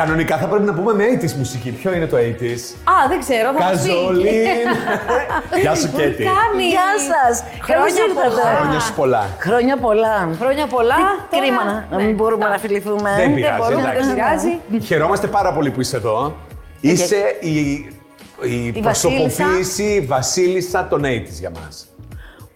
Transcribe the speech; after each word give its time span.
Κανονικά 0.00 0.36
θα 0.38 0.46
πρέπει 0.46 0.64
να 0.64 0.74
πούμε 0.74 0.92
με 0.94 1.04
80's 1.22 1.32
μουσική. 1.32 1.70
Ποιο 1.70 1.94
είναι 1.94 2.06
το 2.06 2.16
80's? 2.16 2.62
Α, 2.92 3.08
δεν 3.08 3.18
ξέρω, 3.20 3.52
θα 3.52 3.64
μας 3.64 3.82
πει. 3.82 3.88
Καζολίν. 3.88 4.68
Γεια 5.62 5.74
σου, 5.74 5.90
Κέτι. 5.96 6.22
Κάνει. 6.24 6.64
Γεια 6.74 6.90
σας! 7.10 7.44
Χρόνια 7.62 8.04
πολλά. 8.14 8.56
Χρόνια 8.58 8.80
σου 8.80 8.92
πολλά. 8.94 9.26
Χρόνια 9.38 9.76
πολλά. 9.76 10.28
Χρόνια 10.40 10.66
πολλά. 10.66 10.94
Τι 10.94 11.00
Τώρα- 11.36 11.44
Κρίμα 11.46 11.64
να- 11.64 11.86
να 11.90 11.96
Ναι. 11.96 12.02
μην 12.04 12.14
μπορούμε 12.14 12.48
να 12.48 12.58
φιληθούμε. 12.58 13.10
Δεν 13.16 13.34
πειράζει, 13.34 13.58
μπορούμε, 13.60 13.80
εντάξει. 13.80 14.06
δεν 14.06 14.14
πειράζει. 14.14 14.84
Χαιρόμαστε 14.86 15.26
πάρα 15.26 15.52
πολύ 15.52 15.70
που 15.70 15.80
είσαι 15.80 15.96
εδώ. 15.96 16.36
Είσαι 16.80 17.36
η, 17.40 17.58
η, 18.42 18.66
Η 18.74 18.80
προσωποποίηση 18.82 20.04
βασίλισσα 20.08 20.86
των 20.90 21.02
80's 21.04 21.38
για 21.40 21.50
μας. 21.50 21.88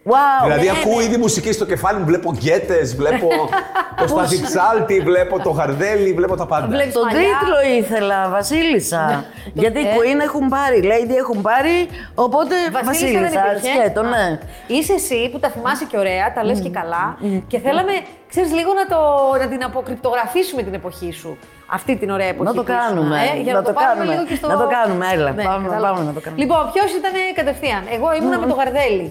Wow. 0.07 0.45
δηλαδή 0.45 0.67
ναι, 0.67 0.73
ακούω 0.81 0.97
ναι. 0.99 1.05
ήδη 1.05 1.17
μουσική 1.17 1.53
στο 1.53 1.65
κεφάλι 1.67 1.99
μου, 1.99 2.05
βλέπω 2.05 2.33
γκέτες, 2.33 2.97
βλέπω 2.97 3.29
το 4.01 4.07
Στάθη 4.09 4.43
Ψάλτη, 4.43 5.01
βλέπω 5.01 5.41
το 5.43 5.51
Γαρδέλη, 5.51 6.13
βλέπω 6.13 6.37
τα 6.37 6.47
πάντα. 6.47 6.67
Βλέπεις 6.67 6.93
Τον 6.93 7.03
μαλλιά. 7.05 7.21
τίτλο 7.21 7.77
ήθελα, 7.79 8.29
Βασίλισσα. 8.29 9.25
Γιατί 9.53 9.81
ε. 9.81 9.85
Queen 9.95 10.21
έχουν 10.23 10.49
πάρει, 10.49 10.81
Lady 10.85 11.17
έχουν 11.19 11.41
πάρει, 11.43 11.77
οπότε 12.15 12.55
Βασίλισσα 12.73 13.21
δεν 13.21 13.31
Βασίλισσα. 13.33 13.47
υπήρχε. 13.51 13.79
Σκέτο, 13.81 14.03
ναι. 14.03 14.39
Είσαι 14.67 14.93
εσύ 14.93 15.29
που 15.33 15.39
τα 15.39 15.49
θυμάσαι 15.49 15.85
και 15.85 15.99
ωραία, 15.99 16.33
τα 16.35 16.45
λες 16.45 16.61
και 16.61 16.71
καλά 16.71 17.17
και 17.47 17.59
θέλαμε, 17.59 17.93
ξέρεις, 18.29 18.51
λίγο 18.53 18.71
να, 18.81 18.85
το, 18.93 18.99
να 19.41 19.47
την 19.53 19.65
αποκρυπτογραφήσουμε 19.65 20.63
την 20.63 20.75
εποχή 20.75 21.13
σου. 21.13 21.39
Αυτή 21.67 21.97
την 21.97 22.11
ωραία 22.11 22.29
εποχή. 22.29 22.49
Να 22.49 22.55
το 22.55 22.63
που 22.63 22.71
ήσουν, 22.73 22.81
κάνουμε, 22.87 23.17
ε, 23.37 23.41
για 23.41 23.53
να 23.53 23.59
να, 23.59 23.65
το 23.65 23.73
το, 23.73 23.79
πάρουμε 23.81 23.95
κάνουμε. 23.95 24.13
λίγο 24.15 24.25
και 24.31 24.35
στο... 24.41 24.47
Να 24.49 24.57
το 24.63 24.67
κάνουμε, 24.77 25.05
έλα, 25.15 25.31
πάμε, 25.51 25.69
κατάλαβα. 25.69 25.95
πάμε 25.95 26.05
να 26.11 26.15
το 26.17 26.21
κάνουμε. 26.25 26.41
Λοιπόν, 26.43 26.61
ποιος 26.73 26.91
ήταν 27.01 27.15
κατευθείαν; 27.39 27.83
Εγώ 27.97 28.07
ήμουνα 28.19 28.39
με 28.43 28.47
το 28.51 28.55
Γαρδέλη. 28.61 29.07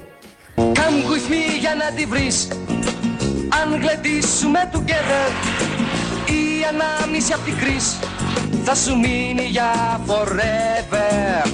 Come 0.55 0.99
with 1.12 1.27
me 1.31 1.43
για 1.59 1.75
να 1.75 1.95
τη 1.95 2.05
βρεις 2.05 2.48
Αν 3.63 3.80
γλεντήσουμε 3.81 4.70
together 4.73 5.27
Η 6.30 6.41
ανάμνηση 6.71 7.34
απ' 7.34 7.44
την 7.45 7.57
κρίση 7.57 7.95
Θα 8.63 8.75
σου 8.75 8.97
μείνει 8.97 9.41
για 9.50 9.66
forever 10.08 11.47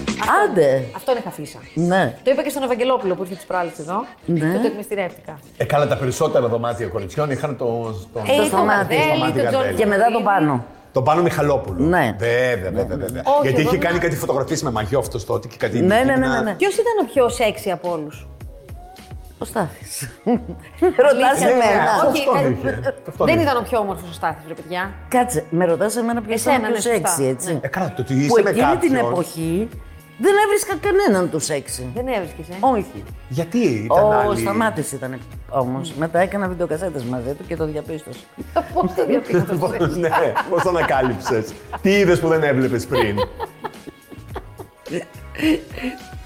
Άντε. 0.45 0.83
Αυτό 0.95 1.11
είχα 1.11 1.21
αφίσα. 1.23 1.57
Ναι. 1.73 2.17
Το 2.23 2.31
είπα 2.31 2.43
και 2.43 2.49
στον 2.49 2.63
Ευαγγελόπουλο 2.63 3.15
που 3.15 3.21
ήρθε 3.23 3.35
τις 3.35 3.45
προάλλες 3.45 3.79
εδώ 3.79 4.05
Ναι. 4.25 4.39
και 4.39 4.57
το 4.57 4.65
εκμυστηρεύτηκα. 4.67 5.39
Ε, 5.57 5.63
καλά, 5.63 5.87
τα 5.87 5.95
περισσότερα 5.97 6.47
δωμάτια 6.47 6.87
κοριτσιών 6.87 7.31
είχαν 7.31 7.57
το. 7.57 7.65
το... 8.13 8.19
Ε, 8.27 8.37
το 8.37 8.43
σταμάτη, 8.43 8.95
Γαρδέλη, 8.95 9.11
σταμάτη 9.15 9.31
τον 9.31 9.41
Γαρδέλη. 9.43 9.63
Τζον 9.65 9.75
Και 9.75 9.85
μετά 9.85 10.05
το 10.11 10.21
πάνω. 10.23 10.65
Το 10.93 11.02
πάνω 11.02 11.21
Μιχαλόπουλο. 11.21 11.85
Ναι. 11.85 12.15
Βέβαια, 12.17 12.71
βέβαια, 12.71 12.97
βέβαια. 12.97 13.21
Όχι, 13.25 13.41
Γιατί 13.41 13.49
εγώ 13.49 13.59
είχε 13.59 13.61
ήμουν- 13.61 13.79
κάνει 13.83 13.97
κάτι 13.99 14.15
φωτογραφίες 14.15 14.61
με 14.63 14.71
μαγιό 14.71 14.99
αυτός 14.99 15.25
τότε 15.25 15.47
και 15.47 15.55
κάτι. 15.57 15.79
Ναι, 15.79 15.85
ναι, 15.85 16.03
ναι, 16.03 16.13
μπικίνι. 16.13 16.27
ναι, 16.27 16.41
ναι. 16.41 16.53
Ποιος 16.53 16.73
ήταν 16.73 16.93
ο 17.02 17.05
πιο 17.13 17.29
σεξι 17.29 17.71
από 17.71 17.91
όλους; 17.91 18.27
Ο 19.41 19.45
Στάθης. 19.45 20.09
Ρωτάς 21.05 21.39
Ναι, 21.39 21.49
εμένα. 21.49 21.91
αυτό 21.91 22.07
Όχι, 22.09 22.19
αυτόν 22.19 22.45
ε, 22.45 22.49
είχε. 22.59 22.93
Αυτό 23.07 23.25
Δεν 23.25 23.33
είχε. 23.33 23.43
ήταν 23.43 23.57
ο 23.57 23.61
πιο 23.61 23.79
όμορφος 23.79 24.09
ο 24.09 24.13
Στάθης, 24.13 24.43
ρε 24.47 24.53
παιδιά. 24.53 24.91
Κάτσε, 25.07 25.45
με 25.49 25.65
ρωτάς 25.65 25.95
εμένα 25.95 26.21
ποιος 26.21 26.39
Εσένα, 26.39 26.55
ήταν 26.57 26.71
ναι, 26.71 26.77
πιο 26.77 26.91
σωστά. 26.91 27.07
σεξι, 27.07 27.23
έτσι. 27.29 27.59
Ε, 27.61 27.67
καλά, 27.67 27.93
το 27.95 28.01
ότι 28.01 28.13
Που 28.13 28.19
είσαι 28.19 28.41
με 28.43 28.49
εκείνη 28.49 28.77
την 28.77 28.91
κάποιον. 28.93 29.11
εποχή 29.11 29.69
δεν 30.21 30.33
έβρισκα 30.45 30.75
κανέναν 30.75 31.29
τους 31.29 31.45
σεξι. 31.45 31.89
Δεν 31.95 32.07
έβρισκες, 32.07 32.49
ε. 32.49 32.53
Όχι. 32.59 33.03
Γιατί 33.29 33.57
ήταν 33.57 34.03
Ο 34.03 34.11
άλλη. 34.11 34.39
Σταμάτης 34.39 34.91
ήταν 34.91 35.19
όμως. 35.49 35.93
Μετά 35.93 36.19
έκανα 36.19 36.47
βιντεοκασέτες 36.47 37.03
μαζί 37.03 37.33
του 37.33 37.45
και 37.47 37.55
το 37.55 37.65
διαπίστωσα. 37.65 38.19
Πώς 38.73 38.93
το 38.95 39.05
διαπίστωσες; 39.05 39.95
ναι, 40.03 40.09
πώς 40.49 40.61
το 40.63 40.69
ανακάλυψες; 40.69 41.53
Τι 41.81 41.89
είδες 41.91 42.19
που 42.19 42.27
δεν 42.27 42.43
έβλεπες 42.43 42.85
πριν; 42.85 43.17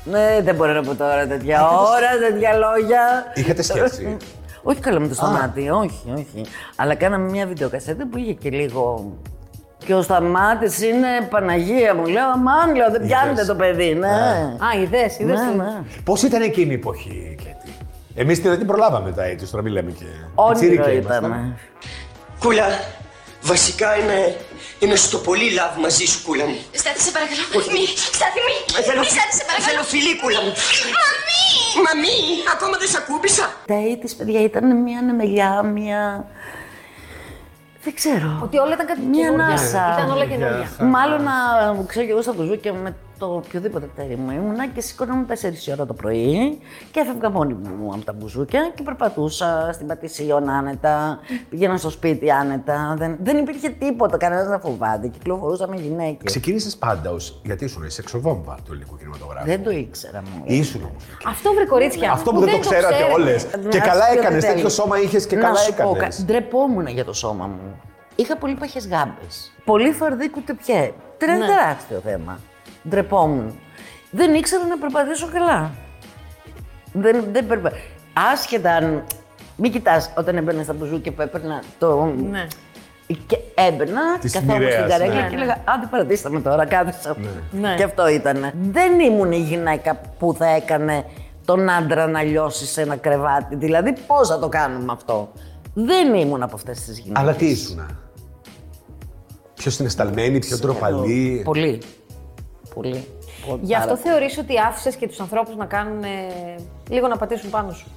Ναι, 0.05 0.39
δεν 0.43 0.55
μπορώ 0.55 0.73
να 0.73 0.81
πω 0.83 0.95
τώρα 0.95 1.27
τέτοια 1.27 1.67
ώρα, 1.69 2.29
τέτοια 2.29 2.53
λόγια. 2.53 3.31
Είχατε 3.33 3.61
σχέση. 3.61 4.17
Όχι 4.65 4.79
καλά 4.79 4.99
με 4.99 5.07
το 5.07 5.13
σταμάτη, 5.13 5.69
όχι, 5.69 6.13
όχι. 6.15 6.45
Αλλά 6.75 6.95
κάναμε 6.95 7.29
μια 7.29 7.45
βιντεοκασέτα 7.47 8.07
που 8.11 8.17
είχε 8.17 8.33
και 8.33 8.49
λίγο. 8.49 9.11
Και 9.85 9.93
ο 9.93 10.01
Σταμάτης 10.01 10.81
είναι 10.81 11.07
Παναγία 11.29 11.95
μου. 11.95 12.05
Λέω, 12.05 12.29
αμάν, 12.29 12.75
λέω, 12.75 12.91
δεν 12.91 13.01
πιάνετε 13.05 13.45
το 13.45 13.55
παιδί, 13.55 13.93
ναι. 13.93 14.07
Α, 14.07 14.81
είδες, 14.83 15.19
είδες. 15.19 15.39
Ναι, 15.39 15.51
τι- 15.51 15.57
ναι. 15.57 15.81
Πώς 16.03 16.21
ήταν 16.23 16.41
εκείνη 16.41 16.71
η 16.71 16.75
εποχή, 16.75 17.35
Κέτι; 17.37 17.73
Εμείς 18.15 18.41
την 18.41 18.57
την 18.57 18.67
προλάβαμε 18.67 19.11
τα 19.11 19.23
έτσι, 19.23 19.51
τώρα 19.51 19.63
μιλάμε 19.63 19.91
και. 19.91 20.05
Όνειρο 20.35 20.53
τσίρικα 20.59 20.91
ήμασταν. 20.91 21.23
ήταν. 21.25 21.55
Κούλα, 22.39 22.63
βασικά 23.51 23.97
είμαι, 23.99 24.19
είμαι 24.79 24.95
στο 24.95 25.17
πολύ 25.17 25.47
love 25.57 25.75
μαζί 25.85 26.05
σου, 26.05 26.19
κούλα 26.25 26.45
μου. 26.45 26.57
Στάθη, 26.81 26.99
σε 27.05 27.11
παρακαλώ. 27.11 27.41
Μη, 27.75 27.85
Στάθη, 28.17 28.39
μη. 28.47 28.55
Ε, 28.79 28.81
Θέλω, 28.87 28.99
Μη, 28.99 29.05
Στάθη, 29.15 29.33
σε 29.39 29.43
παρακαλώ. 29.47 29.67
θέλω 29.69 29.83
φιλί, 29.91 30.13
κούλα 30.21 30.41
μου. 30.45 30.51
Μαμί! 30.97 31.41
Μαμί, 31.85 32.17
ακόμα 32.55 32.75
δεν 32.81 32.87
σ' 32.93 32.95
ακούμπησα. 33.01 33.45
Τα 33.71 33.75
της 34.01 34.15
παιδιά 34.15 34.41
ήταν 34.49 34.63
μια 34.85 35.01
νεμελιά, 35.01 35.51
μια. 35.75 36.01
Δεν 37.85 37.93
ξέρω. 37.99 38.29
Ότι 38.43 38.57
όλα 38.57 38.73
ήταν 38.73 38.87
κάτι 38.87 39.01
Μια 39.01 39.23
καινούργια. 39.23 39.45
ανάσα. 39.45 39.83
Ήταν 39.97 40.09
όλα 40.15 40.25
καινούργια. 40.25 40.67
Μάλλον 40.95 41.19
να 41.23 41.33
ξέρω 41.87 42.05
και 42.05 42.11
εγώ 42.11 42.21
στα 42.21 42.33
μπουζούκια 42.33 42.73
με 42.73 42.95
το 43.27 43.33
οποιοδήποτε 43.35 43.85
πτέρι 43.85 44.15
μου 44.15 44.31
ήμουνα 44.31 44.67
και 44.67 44.81
σηκώναμε 44.81 45.25
4 45.29 45.33
ώρα 45.73 45.85
το 45.85 45.93
πρωί 45.93 46.59
και 46.91 46.99
έφευγα 46.99 47.29
μόνη 47.29 47.53
μου 47.53 47.91
από 47.93 48.05
τα 48.05 48.13
μπουζούκια 48.13 48.71
και 48.75 48.83
περπατούσα 48.83 49.69
στην 49.73 49.87
Πατησίων 49.87 50.49
άνετα, 50.49 51.19
πήγαινα 51.49 51.77
στο 51.77 51.89
σπίτι 51.89 52.31
άνετα. 52.31 52.95
Δεν, 52.97 53.17
δεν 53.23 53.37
υπήρχε 53.37 53.69
τίποτα, 53.69 54.17
κανένας 54.17 54.47
να 54.47 54.59
φοβάται. 54.59 55.07
Κυκλοφορούσα 55.07 55.67
με 55.67 55.75
γυναίκες. 55.75 56.23
Ξεκίνησες 56.23 56.75
πάντα 56.77 57.11
ως. 57.11 57.39
Γιατί 57.43 57.65
ήσουν 57.65 57.89
σεξοβόμβα 57.89 58.55
του 58.65 58.71
ελληνικού 58.71 58.97
κινηματογράφου. 58.97 59.45
Δεν 59.47 59.63
το 59.63 59.69
ήξερα 59.71 60.21
μου. 60.21 60.43
Ήσουν 60.45 60.81
όμως. 60.81 61.03
Αυτό 61.25 61.53
βρε 61.53 61.65
κορίτσια. 61.65 62.11
Αυτό 62.11 62.31
που 62.31 62.39
δεν 62.39 62.51
το 62.53 62.59
ξέρατε 62.59 62.93
ξέρετε. 62.93 63.13
όλες. 63.13 63.43
Και 63.69 63.77
Να 63.77 63.85
καλά 63.85 64.05
σου 64.05 64.13
πω 64.13 64.19
έκανες. 64.19 64.39
τι 64.43 64.47
Τέτοιο 64.49 64.61
θέλει. 64.61 64.71
σώμα 64.73 64.99
είχες 64.99 65.27
και 65.27 65.35
Να 65.35 65.41
καλά 65.41 65.55
σου 65.55 65.73
πω, 65.73 65.91
έκανες. 65.95 66.15
κα- 66.17 66.23
ντρεπόμουν 66.23 66.87
για 66.87 67.05
το 67.05 67.13
σώμα 67.13 67.45
μου. 67.47 67.79
Είχα 68.15 68.37
πολύ 68.37 68.53
παχές 68.53 68.87
γάμπες. 68.87 69.51
Πολύ 69.65 69.91
φαρδί 69.91 70.29
κουτεπιέ. 70.29 70.93
Ήταν 71.21 71.37
Ναι. 71.39 71.45
τεράστιο 71.45 71.99
θέμα. 72.05 72.39
Ντρεπόμουν. 72.89 73.55
Δεν 74.11 74.33
ήξερα 74.33 74.65
να 74.65 74.77
περπατήσω 74.77 75.29
καλά. 75.33 75.71
Δεν, 76.93 77.25
δεν 77.31 77.47
περπα... 77.47 77.71
Άσχετα 78.33 78.71
αν. 78.71 79.03
Μην 79.55 79.71
κοιτάς 79.71 80.11
όταν 80.17 80.37
έμπαινα 80.37 80.63
στα 80.63 80.73
μπουζούκια 80.73 81.11
που 81.11 81.21
έπαιρνα 81.21 81.63
το. 81.79 82.13
Ναι. 82.31 82.47
Και 83.27 83.37
έμπαινα, 83.55 84.17
Της 84.19 84.31
καθόμουν 84.31 84.55
στην 84.55 84.67
μοιραίας, 84.67 84.89
καρέκλα 84.89 85.21
ναι. 85.21 85.29
και 85.29 85.35
έλεγα 85.35 85.57
Άντε 85.65 85.87
παρατήστε 85.91 86.29
με 86.29 86.41
τώρα, 86.41 86.65
κάθισα. 86.65 87.15
Ναι. 87.51 87.75
Και 87.75 87.83
αυτό 87.83 88.07
ήταν. 88.07 88.51
Δεν 88.71 88.99
ήμουν 88.99 89.31
η 89.31 89.37
γυναίκα 89.37 90.01
που 90.19 90.33
θα 90.37 90.47
έκανε 90.47 91.05
τον 91.45 91.69
άντρα 91.69 92.07
να 92.07 92.23
λιώσει 92.23 92.65
σε 92.65 92.81
ένα 92.81 92.95
κρεβάτι. 92.95 93.55
Δηλαδή, 93.55 93.93
πώς 94.07 94.27
θα 94.27 94.39
το 94.39 94.49
κάνουμε 94.49 94.91
αυτό; 94.91 95.31
Δεν 95.73 96.13
ήμουν 96.13 96.43
από 96.43 96.55
αυτές 96.55 96.79
τις 96.79 96.99
γυναίκες. 96.99 97.21
Αλλά 97.21 97.33
τι 97.33 97.45
ήσουν. 97.45 97.97
Πιο 99.53 99.71
συναισθαλμένη, 99.71 100.39
πιο 100.39 100.57
ντροπαλή. 100.57 101.41
Πολύ. 101.43 101.81
Πολύ. 102.73 103.07
Γι' 103.61 103.75
αυτό 103.75 103.97
θεωρείς 103.97 104.37
ότι 104.37 104.59
άφησες 104.59 104.95
και 104.95 105.07
τους 105.07 105.19
ανθρώπους 105.19 105.55
να 105.55 105.65
κάνουν 105.65 106.03
ε, 106.03 106.55
λίγο 106.89 107.07
να 107.07 107.17
πατήσουν 107.17 107.49
πάνω 107.49 107.71
σου; 107.71 107.87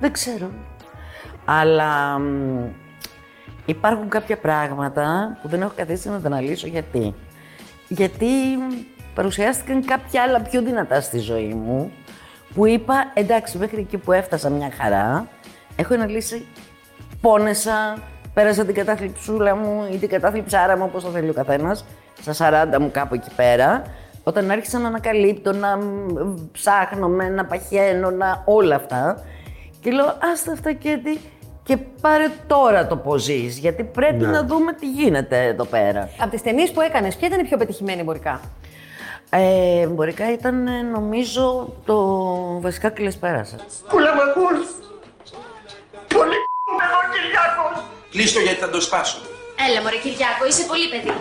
Δεν 0.00 0.12
ξέρω. 0.12 0.50
Αλλά 1.44 2.18
μ, 2.18 2.64
υπάρχουν 3.64 4.08
κάποια 4.08 4.38
πράγματα 4.38 5.38
που 5.42 5.48
δεν 5.48 5.62
έχω 5.62 5.72
καθίσει 5.76 6.08
να 6.08 6.20
τα 6.20 6.26
αναλύσω 6.26 6.66
γιατί. 6.66 7.14
Γιατί 7.88 8.26
μ, 8.26 8.72
παρουσιάστηκαν 9.14 9.84
κάποια 9.84 10.22
άλλα 10.22 10.40
πιο 10.40 10.62
δυνατά 10.62 11.00
στη 11.00 11.18
ζωή 11.18 11.54
μου 11.54 11.92
που 12.54 12.66
είπα 12.66 13.10
εντάξει 13.14 13.58
μέχρι 13.58 13.80
εκεί 13.80 13.98
που 13.98 14.12
έφτασα 14.12 14.50
μια 14.50 14.70
χαρά 14.80 15.28
έχω 15.76 15.94
αναλύσει, 15.94 16.46
πόνεσα, 17.20 17.98
πέρασα 18.34 18.64
την 18.64 18.74
κατάθλιψούλα 18.74 19.56
μου 19.56 19.88
ή 19.92 19.96
την 19.96 20.08
κατάθλιψάρα 20.08 20.76
μου 20.76 20.84
όπως 20.88 21.04
το 21.04 21.10
θέλει 21.10 21.28
ο 21.30 21.32
καθένας 21.32 21.84
στα 22.20 22.64
40 22.74 22.78
μου 22.80 22.90
κάπου 22.90 23.14
εκεί 23.14 23.30
πέρα 23.36 23.82
όταν 24.24 24.50
άρχισα 24.50 24.78
να 24.78 24.88
ανακαλύπτω, 24.88 25.52
να 25.52 25.76
μ, 25.76 26.34
ψάχνομαι, 26.52 27.28
να 27.28 27.44
παχαίνω, 27.44 28.10
να 28.10 28.42
όλα 28.44 28.74
αυτά 28.74 29.22
και 29.80 29.90
λέω 29.90 30.16
άστα 30.32 30.52
αυτά 30.52 30.72
και 30.72 31.00
τι 31.04 31.18
και 31.64 31.76
πάρε 32.00 32.24
τώρα 32.46 32.86
το 32.86 32.96
πώς 32.96 33.22
ζεις, 33.22 33.58
γιατί 33.58 33.84
πρέπει 33.84 34.24
Ναι. 34.24 34.30
να 34.30 34.44
δούμε 34.44 34.72
τι 34.72 34.90
γίνεται 34.90 35.44
εδώ 35.44 35.64
πέρα. 35.64 36.08
Από 36.20 36.30
τις 36.30 36.42
ταινίες 36.42 36.70
που 36.70 36.80
έκανες, 36.80 37.16
ποια 37.16 37.28
ήταν 37.28 37.40
η 37.40 37.44
πιο 37.44 37.56
πετυχημένη 37.56 38.00
εμπορικά; 38.00 38.40
Ε, 39.30 39.80
εμπορικά 39.80 40.32
ήταν 40.32 40.66
ε, 40.66 40.82
νομίζω 40.82 41.72
το 41.84 41.96
βασικά 42.60 42.88
κλεσπέρασα. 42.88 43.56
Κούλα 43.88 44.14
μου 44.14 44.20
Κλείστο 48.12 48.38
γιατί 48.46 48.58
θα 48.64 48.70
το 48.70 48.80
σπάσω 48.80 49.18
Έλα, 49.68 49.78
μωρέ 49.82 49.98
Κυριάκο, 50.04 50.42
είσαι 50.50 50.64
πολύ 50.72 50.86
παιδί. 50.92 51.14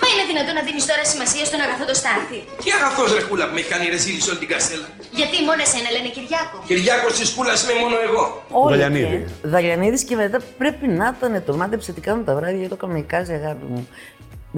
Μα 0.00 0.06
είναι 0.12 0.24
δυνατόν 0.32 0.54
να 0.58 0.62
δίνεις 0.68 0.84
τώρα 0.90 1.04
σημασία 1.12 1.44
στον 1.50 1.60
αγαθό 1.64 1.84
το 1.90 1.96
στάθι. 2.02 2.38
Τι 2.62 2.68
αγαθός 2.78 3.08
ρε 3.16 3.22
κούλα 3.28 3.44
που 3.48 3.54
με 3.56 3.60
έχει 3.62 3.70
κάνει 3.74 3.84
ρεζίλη 3.94 4.20
σε 4.24 4.28
όλη 4.30 4.38
την 4.44 4.50
κασέλα 4.54 4.86
Γιατί 5.20 5.36
μόνο 5.48 5.60
εσένα 5.66 5.88
λένε 5.94 6.08
Κυριάκο; 6.16 6.56
Κυριάκος 6.70 7.12
της 7.18 7.28
κούλας 7.36 7.58
είμαι 7.62 7.74
μόνο 7.82 7.96
εγώ 8.08 8.22
Όλοι 8.62 8.70
Δαλιανίδη. 8.72 9.16
και- 9.24 9.48
Δαλιανίδης 9.52 10.02
και 10.08 10.16
μετά 10.22 10.38
πρέπει 10.60 10.86
να 11.00 11.06
ήταν 11.16 11.32
το 11.46 11.52
μάντεψε 11.60 11.90
τι 11.94 12.00
κάνουν 12.06 12.22
τα 12.28 12.32
βράδια 12.38 12.60
για 12.64 12.68
το 12.74 12.78
καμικάζι 12.82 13.32
αγάπη 13.40 13.64
μου. 13.72 13.82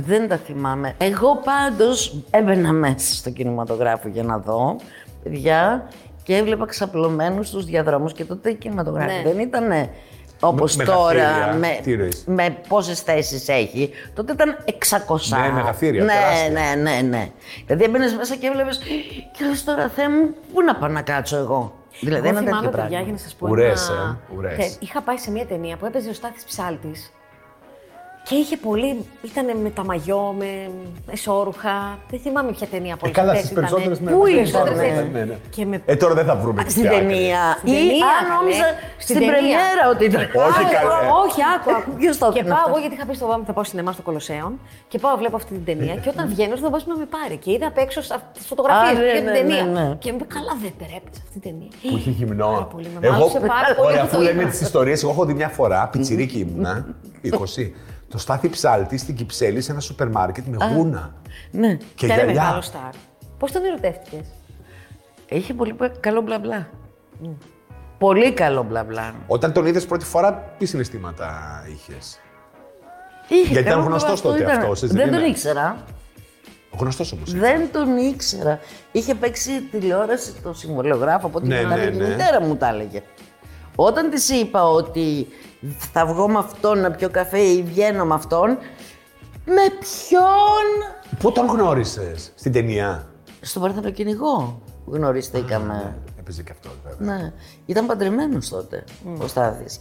Δεν 0.08 0.22
τα 0.30 0.36
θυμάμαι. 0.46 0.88
Εγώ 0.98 1.30
πάντως 1.50 1.98
έμπαινα 2.38 2.72
μέσα 2.72 3.14
στο 3.20 3.30
κινηματογράφο 3.30 4.08
για 4.08 4.22
να 4.22 4.36
δω 4.38 4.76
παιδιά 5.22 5.88
και 6.22 6.36
έβλεπα 6.36 6.66
ξαπλωμένους 6.66 7.46
στους 7.48 7.64
διαδρόμους 7.64 8.12
και 8.12 8.24
τότε 8.24 8.50
οι 8.50 8.54
κινηματογράφοι 8.54 9.14
Ναι. 9.16 9.22
δεν 9.30 9.38
ήταν 9.38 9.90
Όπως 10.40 10.76
Με- 10.76 10.84
τώρα, 10.84 11.14
μεγαθύρια. 11.14 11.54
με, 11.58 11.80
Τι 11.82 11.92
εννοείς; 11.92 12.24
με 12.26 12.56
πόσες 12.68 13.00
θέσεις 13.00 13.48
έχει, 13.48 13.90
τότε 14.14 14.32
ήταν 14.32 14.56
600. 14.64 15.36
Ναι, 15.40 15.50
μεγαθύρια, 15.52 16.04
Ναι, 16.04 16.12
τεράστια. 16.12 16.50
ναι, 16.74 16.90
ναι, 16.90 17.00
ναι. 17.08 17.28
Δηλαδή 17.66 17.84
έμπαινες 17.84 18.14
μέσα 18.14 18.34
και 18.36 18.46
έβλεπες. 18.46 18.78
Και 19.38 19.44
λες 19.48 19.64
τώρα, 19.64 19.88
Θεέ 19.88 20.08
μου, 20.08 20.34
πού 20.52 20.62
να 20.62 20.74
πάω 20.76 20.88
να 20.88 21.02
κάτσω 21.02 21.36
εγώ; 21.36 21.72
Δηλαδή 22.00 22.28
Εγώ 22.28 22.36
ένα 22.36 22.44
τέτοιο 22.44 22.56
θυμάμαι, 22.56 22.70
παιδιά, 22.76 22.86
πράγμα. 22.86 23.02
για 23.04 23.12
να 23.12 23.18
σας 23.18 23.34
πω. 23.34 23.48
Ουρές, 23.48 23.88
ένα- 23.88 24.18
ε, 24.32 24.36
ουρές. 24.36 24.56
Και 24.56 24.70
Είχα 24.86 25.02
πάει 25.02 25.16
σε 25.16 25.30
μια 25.30 25.46
ταινία 25.46 25.76
που 25.76 25.86
έπαιζε 25.86 26.08
ο 26.08 26.12
Στάθης 26.12 26.44
Ψάλτης 26.44 27.12
και 28.30 28.36
είχε 28.36 28.56
πολύ. 28.56 28.90
ήταν 29.22 29.46
με 29.62 29.70
τα 29.70 29.84
μαγιό, 29.84 30.34
με 30.38 30.46
εσώρουχα. 31.12 31.98
Δεν 32.10 32.20
θυμάμαι 32.20 32.50
ποια 32.52 32.66
ταινία 32.66 32.94
από 32.94 33.06
Ε, 33.06 33.10
καλά, 33.10 33.30
αυτές 33.32 33.44
στις 33.46 33.52
ήτανε. 33.52 33.66
περισσότερες 33.66 34.00
ναι. 34.00 34.10
Πού 34.12 34.22
ναι, 34.22 34.30
είναι, 34.30 34.40
ναι, 34.40 34.46
περισσότερες 34.46 34.78
ναι, 34.78 34.86
έτσι. 34.86 35.10
ναι, 35.12 35.24
ναι. 35.30 35.36
Και 35.54 35.62
με 35.66 35.82
Ε, 35.86 35.96
τώρα 35.96 36.14
δεν 36.14 36.24
θα 36.24 36.36
βρούμε 36.36 36.64
Στην 36.68 36.82
πια 36.82 36.90
άκρη. 36.90 37.06
ταινία. 37.06 37.40
Στην 37.58 37.72
Ή, 37.72 37.76
ταινία, 37.76 38.06
α, 38.06 38.10
καλέ. 38.22 38.34
νόμιζα 38.34 38.66
Στην 38.74 38.82
στην 39.04 39.14
ταινία. 39.14 39.30
πρεμιέρα 39.32 39.82
ότι 39.92 40.02
ήταν. 40.10 40.22
Όχι, 40.46 40.62
Άκου, 40.64 40.74
καλέ. 40.76 41.08
Όχι, 41.24 41.40
άκου, 41.54 41.68
άκου. 41.78 41.90
Ποιος 42.00 42.14
το 42.22 42.26
Και 42.26 42.38
έκανε 42.38 42.48
πάω 42.54 42.58
αυτό; 42.62 42.70
εγώ 42.70 42.78
γιατί 42.82 42.94
είχα 42.96 43.04
πει 43.08 43.14
στο 43.20 43.26
βάμα 43.30 43.42
θα 43.48 43.52
πάω 43.56 43.64
σινεμά 43.70 43.90
στο 43.96 44.02
Κολοσσέον 44.08 44.52
και 44.90 44.98
πάω 45.04 45.14
βλέπω 45.22 45.36
αυτή 45.40 45.50
την 45.58 45.64
ταινία 45.70 45.94
και 46.02 46.08
όταν 46.14 46.24
βγαίνω 46.32 46.54
στον 46.62 46.70
κόσμο 46.74 46.88
να 46.94 46.98
με 47.02 47.08
πάρει 47.16 47.36
και 47.42 47.50
είδα 47.54 47.66
απ' 47.72 47.80
έξω 47.84 47.98
τις 48.36 48.44
φωτογραφίες 48.50 48.96
Α, 48.96 49.00
ναι, 49.00 49.04
για 49.10 49.14
την 49.20 49.24
ναι, 49.30 49.32
ταινία. 49.38 49.64
ναι, 49.64 49.80
ναι. 49.88 49.94
Και 50.02 50.08
μου 50.12 50.18
είπε 50.20 50.26
καλά 50.36 50.52
δεν 50.64 50.72
τρέπεις 50.80 51.16
αυτή 51.22 51.30
την 51.36 51.42
ταινία. 51.46 51.70
Που 51.82 51.96
είχε 51.98 52.10
γυμνό. 52.18 52.48
Πάρα 52.56 52.68
πολύ, 52.74 52.88
με 52.94 52.98
Εγώ, 53.06 53.12
μάγωσε 53.16 53.40
πάρα 53.56 53.70
πολύ 53.76 53.88
ωραία, 53.88 54.00
που 54.02 54.06
αφού 54.10 54.16
το 54.16 54.22
λέμε 54.26 54.40
είδα. 54.42 54.50
τις 54.52 54.60
ιστορίες, 54.68 54.98
εγώ 55.02 55.12
έχω 55.14 55.24
δει 55.28 55.34
μια 55.40 55.50
φορά, 55.58 55.80
πιτσιρίκι 55.92 56.38
ήμουνα, 56.44 56.72
20, 57.24 57.28
το 58.10 58.18
στάθι 58.18 58.48
ψάλτη 58.48 58.96
στην 58.96 59.14
Κυψέλη 59.14 59.60
σε 59.60 59.72
ένα 59.72 59.80
σούπερ 59.80 60.08
μάρκετ 60.08 60.44
με 60.46 60.56
γούνα. 60.74 61.14
Ναι. 61.50 61.74
Και 61.74 61.84
Και 61.94 62.06
είναι 62.06 62.14
γυαλιά. 62.14 62.32
μεγάλο 62.42 62.60
στάρ. 62.60 62.90
Πώς 63.38 63.52
τον 63.52 63.64
ερωτεύτηκες; 63.64 64.26
Είχε 65.28 65.54
πολύ 65.54 65.76
καλό 66.00 66.20
μπλα 66.20 66.38
μπλα. 66.38 66.68
Πολύ 67.98 68.32
καλό 68.32 68.62
μπλα 68.62 68.84
μπλα. 68.84 69.14
Όταν 69.26 69.52
τον 69.52 69.66
είδες 69.66 69.86
πρώτη 69.86 70.04
φορά, 70.04 70.54
τι 70.58 70.66
συναισθήματα 70.66 71.62
είχες; 71.72 72.18
Είχε 73.28 73.40
Γιατί 73.42 73.58
ήταν 73.58 73.64
καλό 73.64 73.82
γνωστός 73.84 74.22
μπλα, 74.22 74.30
τότε 74.30 74.42
ήταν. 74.42 74.56
αυτός, 74.58 74.82
έτσι 74.82 74.96
Δεν 74.96 75.04
δεν 75.04 75.12
τον 75.14 75.22
είναι; 75.22 75.30
ήξερα. 75.30 75.84
Γνωστός 76.78 77.12
όμως. 77.12 77.32
Δεν 77.34 77.72
τον 77.72 77.96
ήξερα. 77.96 78.58
Είχε 78.92 79.14
παίξει 79.14 79.60
τηλεόραση 79.62 80.32
το 80.42 80.52
συμβολιογράφο, 80.52 81.26
από 81.26 81.38
ό,τι 81.38 81.46
Ναι, 81.48 81.62
μου 81.62 81.68
τα 81.68 81.76
ναι, 81.76 81.82
έλεγε. 81.82 81.98
ναι. 81.98 82.04
Η 82.04 82.08
μητέρα 82.08 82.40
μου 82.40 82.56
τα 82.56 82.68
έλεγε. 82.68 83.02
Όταν 83.74 84.10
της 84.10 84.28
είπα 84.28 84.68
ότι 84.68 85.26
θα 85.92 86.06
βγω 86.06 86.28
με 86.28 86.38
αυτόν 86.38 86.78
να 86.78 86.90
πιω 86.90 87.10
καφέ 87.10 87.38
ή 87.38 87.62
βγαίνω 87.62 88.04
με 88.04 88.14
αυτόν, 88.14 88.48
με 89.44 89.62
ποιον; 89.80 90.98
Πού 91.18 91.32
τον 91.32 91.46
γνώρισες, 91.46 92.32
στην 92.34 92.52
ταινία; 92.52 93.08
στον 93.40 93.62
Παρθενοκυνηγό 93.62 94.62
γνωριστήκαμε. 94.86 95.96
Έπαιζε 96.18 96.42
και 96.42 96.52
αυτός, 96.52 96.72
βέβαια. 96.84 97.16
Ναι. 97.16 97.32
Ήταν 97.66 97.86
παντρεμένος 97.86 98.48
τότε 98.48 98.84
ο 99.18 99.26
Στάθης. 99.26 99.78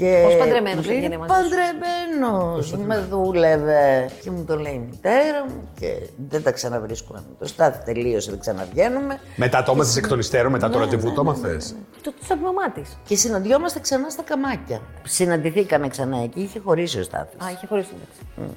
Και 0.00 0.22
Πώς 0.24 0.36
παντρεμένος 0.36 0.84
μου 0.84 0.90
λέει, 0.90 0.96
έγινε 0.96 1.18
μαζί 1.18 1.32
σου; 1.32 1.40
Παντρεμένος. 1.40 2.72
Με 2.86 3.06
δούλευε. 3.10 4.10
Και 4.22 4.30
μου 4.30 4.44
το 4.44 4.58
λέει 4.58 4.72
η 4.72 4.86
μητέρα 4.90 5.44
μου 5.48 5.68
και 5.80 5.96
δεν 6.28 6.42
τα 6.42 6.52
ξαναβρίσκουμε. 6.52 7.18
με 7.28 7.34
Το 7.38 7.46
Στάθη 7.46 7.84
τελείωσε, 7.84 8.30
δεν 8.30 8.40
ξαναβγαίνουμε. 8.40 9.20
Μετά 9.36 9.62
το 9.62 9.72
έμαθες 9.72 9.96
εκ 9.96 10.08
των 10.08 10.18
υστέρων, 10.18 10.52
μετά 10.52 10.70
το 10.70 10.78
Ναι, 10.78 10.84
ραντεβού 10.84 11.08
ναι, 11.08 11.14
το 11.14 11.22
ναι, 11.22 11.30
έμαθες; 11.30 11.74
Το 12.02 12.12
στο 12.22 12.36
μαμά 12.36 12.70
της. 12.70 12.98
Και 13.06 13.16
συναντιόμαστε 13.16 13.80
ξανά 13.80 14.08
στα 14.10 14.22
καμάκια. 14.22 14.80
Συναντηθήκαμε 15.02 15.88
ξανά 15.88 16.22
εκεί, 16.22 16.40
είχε 16.40 16.58
χωρίσει 16.58 16.98
ο 16.98 17.02
Στάθης. 17.02 17.40
Α, 17.46 17.50
είχε 17.50 17.66
χωρίσει 17.66 17.90
μεταξύ. 17.92 18.56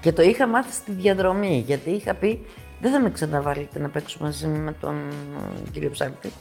Και 0.00 0.12
το 0.12 0.22
είχα 0.22 0.46
μάθει 0.46 0.72
στη 0.72 0.92
διαδρομή, 0.92 1.62
γιατί 1.66 1.90
είχα 1.90 2.14
πει 2.14 2.46
δεν 2.80 2.92
θα 2.92 3.00
με 3.00 3.10
ξαναβάλετε 3.10 3.78
να 3.78 3.88
παίξω 3.88 4.18
μαζί 4.20 4.46
με 4.46 4.74
τον 4.80 4.94
ε, 4.94 5.70
κύριο 5.70 5.90
Ψάλτη. 5.90 6.32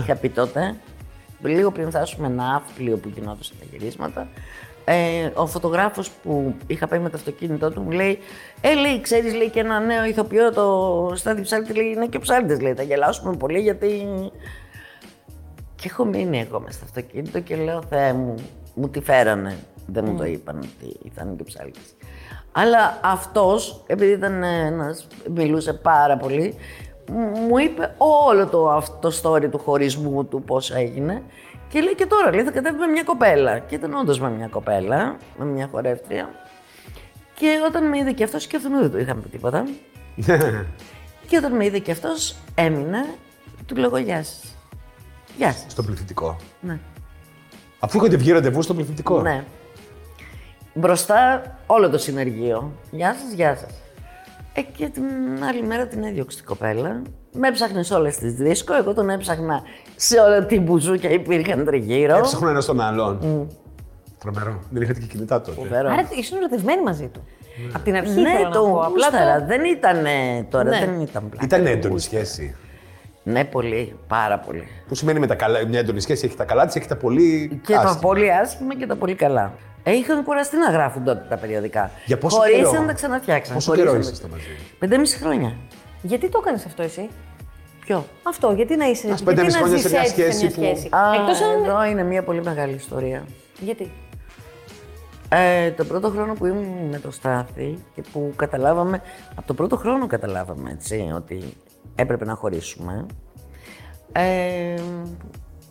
Είχα 0.00 0.14
πει 0.14 0.28
τότε, 0.28 0.76
λίγο 1.48 1.70
πριν 1.70 1.88
φτάσουμε 1.88 2.26
ένα 2.26 2.54
αύπλιο 2.54 2.96
που 2.96 3.08
γινόταν 3.14 3.38
τα 3.58 3.66
γυρίσματα, 3.70 4.28
ε, 4.84 5.30
ο 5.34 5.46
φωτογράφος 5.46 6.10
που 6.10 6.54
είχα 6.66 6.86
πάει 6.86 6.98
με 6.98 7.08
το 7.08 7.16
αυτοκίνητό 7.16 7.70
του 7.70 7.80
μου 7.80 7.90
λέει 7.90 8.18
«Ε, 8.60 8.74
λέει, 8.74 9.00
ξέρεις, 9.00 9.34
λέει, 9.34 9.50
και 9.50 9.60
ένα 9.60 9.80
νέο 9.80 10.04
ηθοποιό, 10.04 10.52
το 10.52 11.12
Στάδι 11.14 11.42
Ψάλτη, 11.42 11.74
λέει, 11.74 11.86
είναι 11.86 12.06
και 12.06 12.16
ο 12.16 12.20
Ψάλτης, 12.20 12.60
λέει, 12.60 12.74
θα 12.74 12.82
γελάσουμε 12.82 13.36
πολύ 13.36 13.60
γιατί...» 13.60 14.06
Και 15.74 15.88
έχω 15.90 16.04
μείνει 16.04 16.40
εγώ 16.40 16.60
μες 16.60 16.74
στο 16.74 16.84
αυτοκίνητο 16.84 17.40
και 17.40 17.56
λέω 17.56 17.82
«Θεέ 17.88 18.12
μου, 18.12 18.34
μου 18.74 18.88
τη 18.88 19.00
φέρανε». 19.00 19.56
Δεν 19.86 20.04
μου 20.04 20.16
το 20.16 20.24
είπαν 20.24 20.58
ότι 20.58 21.10
θα 21.14 21.22
είναι 21.22 21.34
και 21.36 21.44
ψάλτης. 21.44 21.96
Αλλά 22.52 22.98
αυτός, 23.02 23.84
επειδή 23.86 24.12
ήταν 24.12 24.42
ένας, 24.42 25.06
μιλούσε 25.34 25.72
πάρα 25.72 26.16
πολύ, 26.16 26.54
μου- 27.10 27.38
μου 27.48 27.58
είπε 27.58 27.94
όλο 27.98 28.46
το 28.46 28.70
αυτό 28.70 29.10
story 29.22 29.50
του 29.50 29.58
χωρισμού 29.58 30.24
του 30.24 30.42
πώς 30.42 30.70
έγινε 30.70 31.22
και 31.68 31.80
λέει 31.80 31.94
και 31.94 32.06
τώρα, 32.06 32.34
λέει, 32.34 32.44
θα 32.44 32.50
κατέβει 32.50 32.78
με 32.78 32.86
μια 32.86 33.02
κοπέλα. 33.02 33.58
Και 33.58 33.74
ήταν 33.74 33.94
όντως 33.94 34.20
με 34.20 34.30
μια 34.30 34.46
κοπέλα, 34.46 35.16
με 35.38 35.44
μια 35.44 35.68
χορεύτρια. 35.70 36.30
Και 37.34 37.60
όταν 37.66 37.88
με 37.88 37.98
είδε 37.98 38.12
και 38.12 38.24
αυτός, 38.24 38.46
και 38.46 38.56
αυτόν 38.56 38.80
δεν 38.80 38.90
του 38.90 38.98
είχαμε 38.98 39.20
πει 39.20 39.28
τίποτα. 39.28 39.64
και 41.28 41.36
όταν 41.36 41.52
με 41.56 41.64
είδε 41.64 41.78
και 41.78 41.90
αυτός, 41.90 42.34
έμεινε, 42.54 43.04
του 43.66 43.76
λέγω 43.76 43.96
γεια 43.96 44.24
σας. 44.24 44.56
Γεια 45.36 45.52
σας. 45.52 45.72
Στο 45.72 45.82
πληθυντικό. 45.82 46.36
Ναι. 46.60 46.78
Αφού 47.78 47.98
είχατε 47.98 48.16
βγει 48.16 48.32
ραντεβού 48.32 48.62
στο 48.62 48.74
πληθυντικό. 48.74 49.20
Ναι. 49.20 49.44
Μπροστά 50.74 51.42
όλο 51.66 51.90
το 51.90 51.98
συνεργείο. 51.98 52.72
Γεια 52.90 53.14
σας, 53.14 53.32
γεια 53.32 53.56
σας. 53.56 53.70
Ε, 54.54 54.60
και 54.62 54.88
την 54.88 55.04
άλλη 55.48 55.62
μέρα 55.62 55.86
την 55.86 56.02
έδιωξε 56.04 56.36
την 56.36 56.46
κοπέλα. 56.46 57.02
Με 57.32 57.48
έψαχνε 57.48 57.82
σε 57.82 57.94
όλες 57.94 58.16
τις 58.16 58.32
δίσκο, 58.34 58.74
εγώ 58.74 58.94
τον 58.94 59.10
έψαχνα 59.10 59.62
σε 59.96 60.18
όλα 60.20 60.46
την 60.46 60.62
μπουζούκια 60.62 61.10
υπήρχαν 61.10 61.64
τριγύρω. 61.64 62.16
Έψαχναν 62.16 62.50
ένα 62.50 62.62
τον 62.62 62.80
άλλον. 62.80 63.46
Τρομερό. 64.18 64.60
Δεν 64.70 64.82
είχατε 64.82 65.00
και 65.00 65.06
κινητά 65.06 65.40
τότε. 65.40 65.56
Φοβερό. 65.60 65.88
Άρα 65.88 66.08
ήσουν 66.18 66.36
ερωτευμένοι 66.38 66.82
μαζί 66.82 67.06
του. 67.06 67.24
Από 67.72 67.84
την 67.84 67.94
αρχή 67.96 68.20
Ναι, 68.20 68.30
θέλω 68.30 68.44
να 68.44 68.50
το 68.50 68.60
πω. 68.60 68.80
Απλά 68.80 68.88
γούσταρα. 68.90 69.38
το... 69.40 69.46
Δεν 69.46 69.64
ήταν 69.64 69.96
τώρα, 70.50 70.68
Ναι. 70.70 70.78
δεν 70.78 71.00
ήταν 71.00 71.28
πλάκα. 71.28 71.44
Ήταν 71.44 71.62
Το 71.64 71.68
έντονη 71.70 71.92
γούσταρα. 71.94 72.24
σχέση. 72.24 72.54
Ναι, 73.24 73.44
πολύ, 73.44 73.96
πάρα 74.08 74.38
πολύ. 74.38 74.66
Που 74.88 74.94
σημαίνει 74.94 75.18
με 75.18 75.26
τα 75.26 75.34
καλά, 75.34 75.66
μια 75.66 75.78
έντονη 75.78 76.00
σχέση 76.00 76.26
έχει 76.26 76.36
τα 76.36 76.44
καλά 76.44 76.66
της, 76.66 76.74
έχει 76.74 76.86
τα 76.88 76.96
πολύ. 76.96 77.60
Και 77.66 77.72
τα 77.72 77.78
άσχημα. 77.80 78.00
πολύ 78.00 78.32
άσχημα 78.32 78.74
και 78.74 78.86
τα 78.86 78.96
πολύ 78.96 79.14
καλά. 79.14 79.52
Ε, 79.84 79.92
είχαν 79.92 80.24
κουραστεί 80.24 80.56
να 80.56 80.70
γράφουν 80.70 81.04
τότε 81.04 81.26
τα 81.28 81.36
περιοδικά. 81.36 81.90
Για 82.06 82.18
πόσο 82.18 82.36
Χωρίσαν 82.36 82.62
καιρό; 82.64 82.80
να 82.80 82.86
τα 82.86 82.92
ξαναφτιάξαν. 82.92 83.54
Πόσο 83.54 83.74
καιρό 83.74 83.90
Χωρίσαν. 83.90 84.12
ήσασταν 84.12 84.30
μαζί; 84.30 84.46
Πεντέμιση 84.78 85.16
χρόνια. 85.18 85.56
Γιατί 86.02 86.28
το 86.28 86.38
έκανες 86.42 86.64
αυτό 86.66 86.82
εσύ; 86.82 87.08
Ποιο; 87.84 88.04
Αυτό, 88.22 88.52
γιατί 88.52 88.76
να 88.76 88.84
είσαι. 88.84 89.10
Ας 89.10 89.20
γιατί 89.20 89.24
πέντε 89.24 89.42
να 89.42 89.50
χρόνια 89.58 89.76
σε 89.76 89.82
ζεις 89.82 89.92
μια 89.92 90.00
έτσι 90.00 90.32
σχέση 90.50 90.88
που- 90.88 90.96
Α, 90.96 91.14
Εκτός 91.14 91.40
αν. 91.40 91.64
εδώ 91.64 91.84
είναι 91.84 92.02
μια 92.02 92.22
πολύ 92.22 92.42
μεγάλη 92.42 92.74
ιστορία. 92.74 93.24
Γιατί; 93.60 93.90
Ε, 95.28 95.70
το 95.70 95.84
πρώτο 95.84 96.08
χρόνο 96.10 96.32
που 96.34 96.46
ήμουν 96.46 96.88
με 96.90 96.98
το 96.98 97.10
Στάθη 97.10 97.78
και 97.94 98.02
που 98.12 98.32
καταλάβαμε, 98.36 99.02
από 99.34 99.46
το 99.46 99.54
πρώτο 99.54 99.76
χρόνο 99.76 100.06
καταλάβαμε 100.06 100.70
έτσι, 100.70 101.10
ότι 101.14 101.56
έπρεπε 101.94 102.24
να 102.24 102.34
χωρίσουμε, 102.34 103.06
ε, 104.12 104.74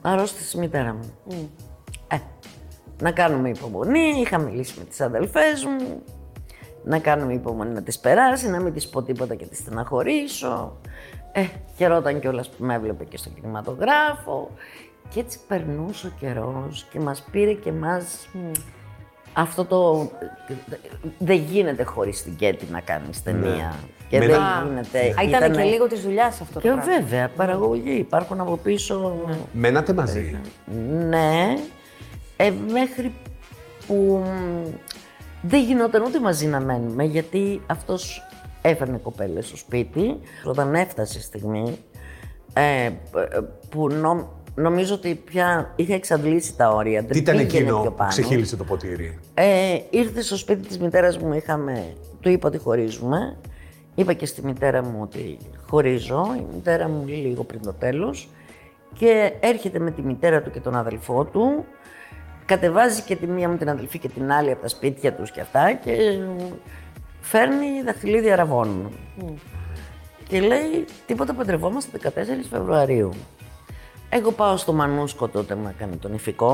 αρρώστησε 0.01 0.57
η 0.57 0.59
μητέρα 0.59 0.93
μου. 0.93 1.13
Ε, 1.31 1.35
να 3.01 3.11
κάνουμε 3.11 3.49
υπομονή, 3.49 4.09
είχα 4.21 4.37
μιλήσει 4.37 4.73
με 4.77 4.83
τις 4.83 5.01
αδελφές 5.01 5.65
μου, 5.65 6.01
να 6.83 6.99
κάνουμε 6.99 7.33
υπομονή 7.33 7.73
να 7.73 7.81
τις 7.81 7.99
περάσει, 7.99 8.49
να 8.49 8.59
μην 8.59 8.73
τις 8.73 8.89
πω 8.89 9.01
τίποτα 9.01 9.35
και 9.35 9.45
τις 9.45 9.57
στεναχωρήσω. 9.57 10.77
Ε, 11.31 11.45
χαιρόταν 11.77 12.19
κιόλας 12.19 12.49
που 12.49 12.63
με 12.63 12.73
έβλεπε 12.73 13.03
και 13.03 13.17
στο 13.17 13.29
κινηματογράφο. 13.29 14.49
Και 15.09 15.19
έτσι 15.19 15.39
περνούσε 15.47 16.07
ο 16.07 16.11
καιρός 16.19 16.85
και 16.91 16.99
μας 16.99 17.23
πήρε 17.31 17.53
και 17.53 17.71
μας 17.71 18.27
αυτό 19.33 19.65
το... 19.65 20.09
Δεν 21.17 21.35
γίνεται 21.37 21.83
χωρίς 21.83 22.23
την 22.23 22.35
Κέτη 22.35 22.65
να 22.71 22.79
κάνεις 22.79 23.23
ταινία. 23.23 23.73
Και 24.09 24.17
Με 24.19 24.25
δεν 24.25 24.35
ένα- 24.35 24.65
γίνεται. 24.67 24.99
Α, 24.99 25.09
ήταν 25.09 25.27
Ήτανε- 25.27 25.55
και 25.55 25.63
λίγο 25.63 25.87
της 25.87 26.01
δουλειάς 26.01 26.41
αυτό 26.41 26.53
το 26.53 26.59
Και 26.59 26.67
πράγμα. 26.67 26.83
βέβαια, 26.99 27.29
παραγωγή. 27.29 27.91
Υπάρχουν 27.97 28.39
από 28.39 28.57
πίσω... 28.57 29.15
Μένατε 29.53 29.93
μαζί; 29.93 30.39
Ναι, 31.09 31.53
ε, 32.41 32.53
μέχρι 32.71 33.11
που 33.87 34.23
μ, 34.25 34.67
δεν 35.41 35.63
γινόταν 35.63 36.03
ούτε 36.03 36.19
μαζί 36.19 36.45
να 36.47 36.59
μένουμε, 36.59 37.03
γιατί 37.03 37.61
αυτός 37.67 38.21
έφερνε 38.61 38.97
κοπέλες 38.97 39.47
στο 39.47 39.57
σπίτι. 39.57 40.19
Όταν 40.43 40.75
έφτασε 40.75 41.17
η 41.17 41.21
στιγμή, 41.21 41.77
ε, 42.53 42.89
π- 43.11 43.43
που 43.69 43.89
νο- 43.89 44.29
νομίζω 44.55 44.93
ότι 44.95 45.15
πια 45.15 45.73
είχα 45.75 45.93
εξαντλήσει 45.93 46.55
τα 46.55 46.69
όρια. 46.73 47.01
Τι 47.03 47.07
δεν 47.07 47.17
ήταν 47.21 47.35
πήγαινε 47.35 47.57
εκείνο 47.59 47.81
πιο 47.81 47.89
που 47.89 47.95
πάνω. 47.97 48.09
ξεχύλισε 48.09 48.55
το 48.57 48.63
ποτήρι; 48.63 49.19
Ε, 49.33 49.77
ήρθε 49.89 50.21
στο 50.21 50.37
σπίτι 50.37 50.67
της 50.67 50.79
μητέρας 50.79 51.17
μου, 51.17 51.33
είχαμε, 51.33 51.93
του 52.19 52.29
είπα 52.29 52.47
ότι 52.47 52.57
χωρίζουμε. 52.57 53.37
Είπα 53.95 54.13
και 54.13 54.25
στη 54.25 54.45
μητέρα 54.45 54.83
μου 54.83 54.97
ότι 55.01 55.37
χωρίζω. 55.69 56.25
Η 56.37 56.45
μητέρα 56.55 56.87
μου 56.87 57.03
λίγο 57.07 57.43
πριν 57.43 57.61
το 57.61 57.73
τέλος. 57.73 58.29
Και 58.97 59.33
έρχεται 59.39 59.79
με 59.79 59.91
τη 59.91 60.01
μητέρα 60.01 60.41
του 60.41 60.51
και 60.51 60.59
τον 60.59 60.75
αδελφό 60.75 61.23
του. 61.25 61.65
Κατεβάζει 62.51 63.01
και 63.01 63.15
τη 63.15 63.27
μία 63.27 63.49
μου 63.49 63.57
την 63.57 63.69
αδελφή 63.69 63.99
και 63.99 64.09
την 64.09 64.31
άλλη 64.31 64.51
από 64.51 64.61
τα 64.61 64.67
σπίτια 64.67 65.13
τους 65.13 65.31
και 65.31 65.41
αυτά 65.41 65.73
και 65.73 66.19
φέρνει 67.21 67.81
δαχτυλίδια 67.85 68.35
ραβών. 68.35 68.91
Και 70.27 70.39
λέει 70.39 70.85
τίποτα 71.05 71.33
παντρευόμαστε 71.33 71.99
14 72.03 72.09
Φεβρουαρίου. 72.49 73.11
Εγώ 74.09 74.31
πάω 74.31 74.57
στο 74.57 74.73
Μανούσκο 74.73 75.27
τότε 75.27 75.55
να 75.55 75.71
κάνει 75.71 75.95
το 75.95 76.13
νυφικό 76.13 76.53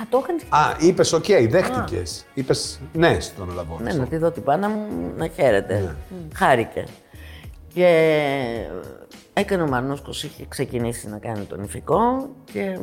Α, 0.00 0.06
το 0.08 0.20
έκανε. 0.22 0.40
Α, 0.48 0.76
είπες, 0.78 1.12
οκ, 1.12 1.24
δέχτηκες. 1.48 2.24
Είπες 2.34 2.80
ναι 2.92 3.20
στον 3.20 3.54
Λαβό. 3.54 3.78
Ναι, 3.82 3.92
να 3.92 4.06
τη 4.06 4.16
δω 4.16 4.30
την 4.30 4.42
μάνα 4.42 4.68
μου 4.68 5.12
να 5.16 5.26
χαίρεται. 5.26 5.96
Χάρηκε. 6.34 6.84
Και 7.74 7.88
έκανε 9.32 9.62
ο 9.62 9.68
Μανούσκος, 9.68 10.24
είχε 10.24 10.44
ξεκινήσει 10.48 11.08
να 11.08 11.18
κάνει 11.18 11.44
το 11.44 11.62
νυφικό 11.62 12.28
και 12.52 12.78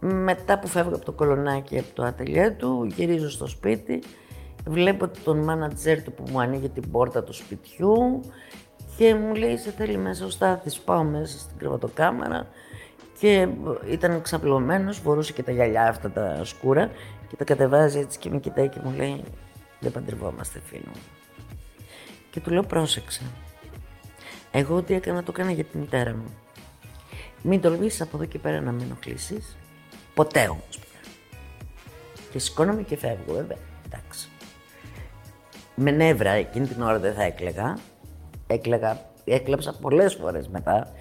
μετά 0.00 0.58
που 0.58 0.66
φεύγω 0.66 0.94
από 0.94 1.04
το 1.04 1.12
Κολωνάκι 1.12 1.78
από 1.78 1.94
το 1.94 2.02
ατελιέ 2.02 2.50
του, 2.50 2.84
γυρίζω 2.96 3.30
στο 3.30 3.46
σπίτι, 3.46 4.02
βλέπω 4.66 5.08
τον 5.24 5.38
μάνατζέρ 5.38 6.02
του 6.02 6.12
που 6.12 6.24
μου 6.30 6.40
ανοίγει 6.40 6.68
την 6.68 6.90
πόρτα 6.90 7.22
του 7.22 7.32
σπιτιού 7.32 8.20
και 8.96 9.14
μου 9.14 9.34
λέει 9.34 9.56
σε 9.56 9.70
θέλει 9.70 9.96
μέσα 9.96 10.24
ο 10.24 10.28
Στάθης, 10.28 10.78
πάω 10.78 11.04
μέσα 11.04 11.38
στην 11.38 11.58
κρεβατοκάμαρα 11.58 12.46
και 13.18 13.48
ήταν 13.90 14.22
ξαπλωμένος, 14.22 14.98
φορούσε 14.98 15.32
και 15.32 15.42
τα 15.42 15.52
γυαλιά 15.52 15.88
αυτά 15.88 16.10
τα 16.10 16.44
σκούρα 16.44 16.90
και 17.28 17.36
τα 17.36 17.44
κατεβάζει 17.44 17.98
έτσι 17.98 18.18
και 18.18 18.30
με 18.30 18.38
κοιτάει 18.38 18.68
και 18.68 18.78
μου 18.84 18.92
λέει 18.96 19.24
δεν 19.80 19.92
παντρευόμαστε 19.92 20.60
φίλο 20.64 20.82
μου. 20.94 21.00
Και 22.30 22.40
του 22.40 22.50
λέω 22.50 22.62
πρόσεξε. 22.62 23.22
Εγώ 24.50 24.76
ό,τι 24.76 24.94
έκανα 24.94 25.22
το 25.22 25.32
έκανα 25.34 25.50
για 25.50 25.64
τη 25.64 25.78
μητέρα 25.78 26.14
μου. 26.14 26.36
Μην 27.42 27.60
τολμήσεις 27.60 28.00
από 28.00 28.16
εδώ 28.16 28.24
και 28.24 28.38
πέρα 28.38 28.60
να 28.60 28.72
με 28.72 28.82
ενοχλήσεις. 28.82 29.56
Ποτέ 30.18 30.40
όμως 30.40 30.78
πια. 30.80 31.10
Και 32.32 32.38
σηκώνομαι 32.38 32.82
και 32.82 32.96
φεύγω 32.96 33.32
βέβαια. 33.32 33.56
Εντάξει. 33.86 34.28
Με 35.74 35.90
νεύρα 35.90 36.30
εκείνη 36.30 36.66
την 36.66 36.82
ώρα 36.82 36.98
δεν 36.98 37.14
θα 37.14 37.22
έκλαιγα. 37.22 37.78
Έκλαιγα, 38.46 39.00
έκλαψα 39.24 39.74
πολλές 39.80 40.14
φορές 40.14 40.48
μετά. 40.48 40.92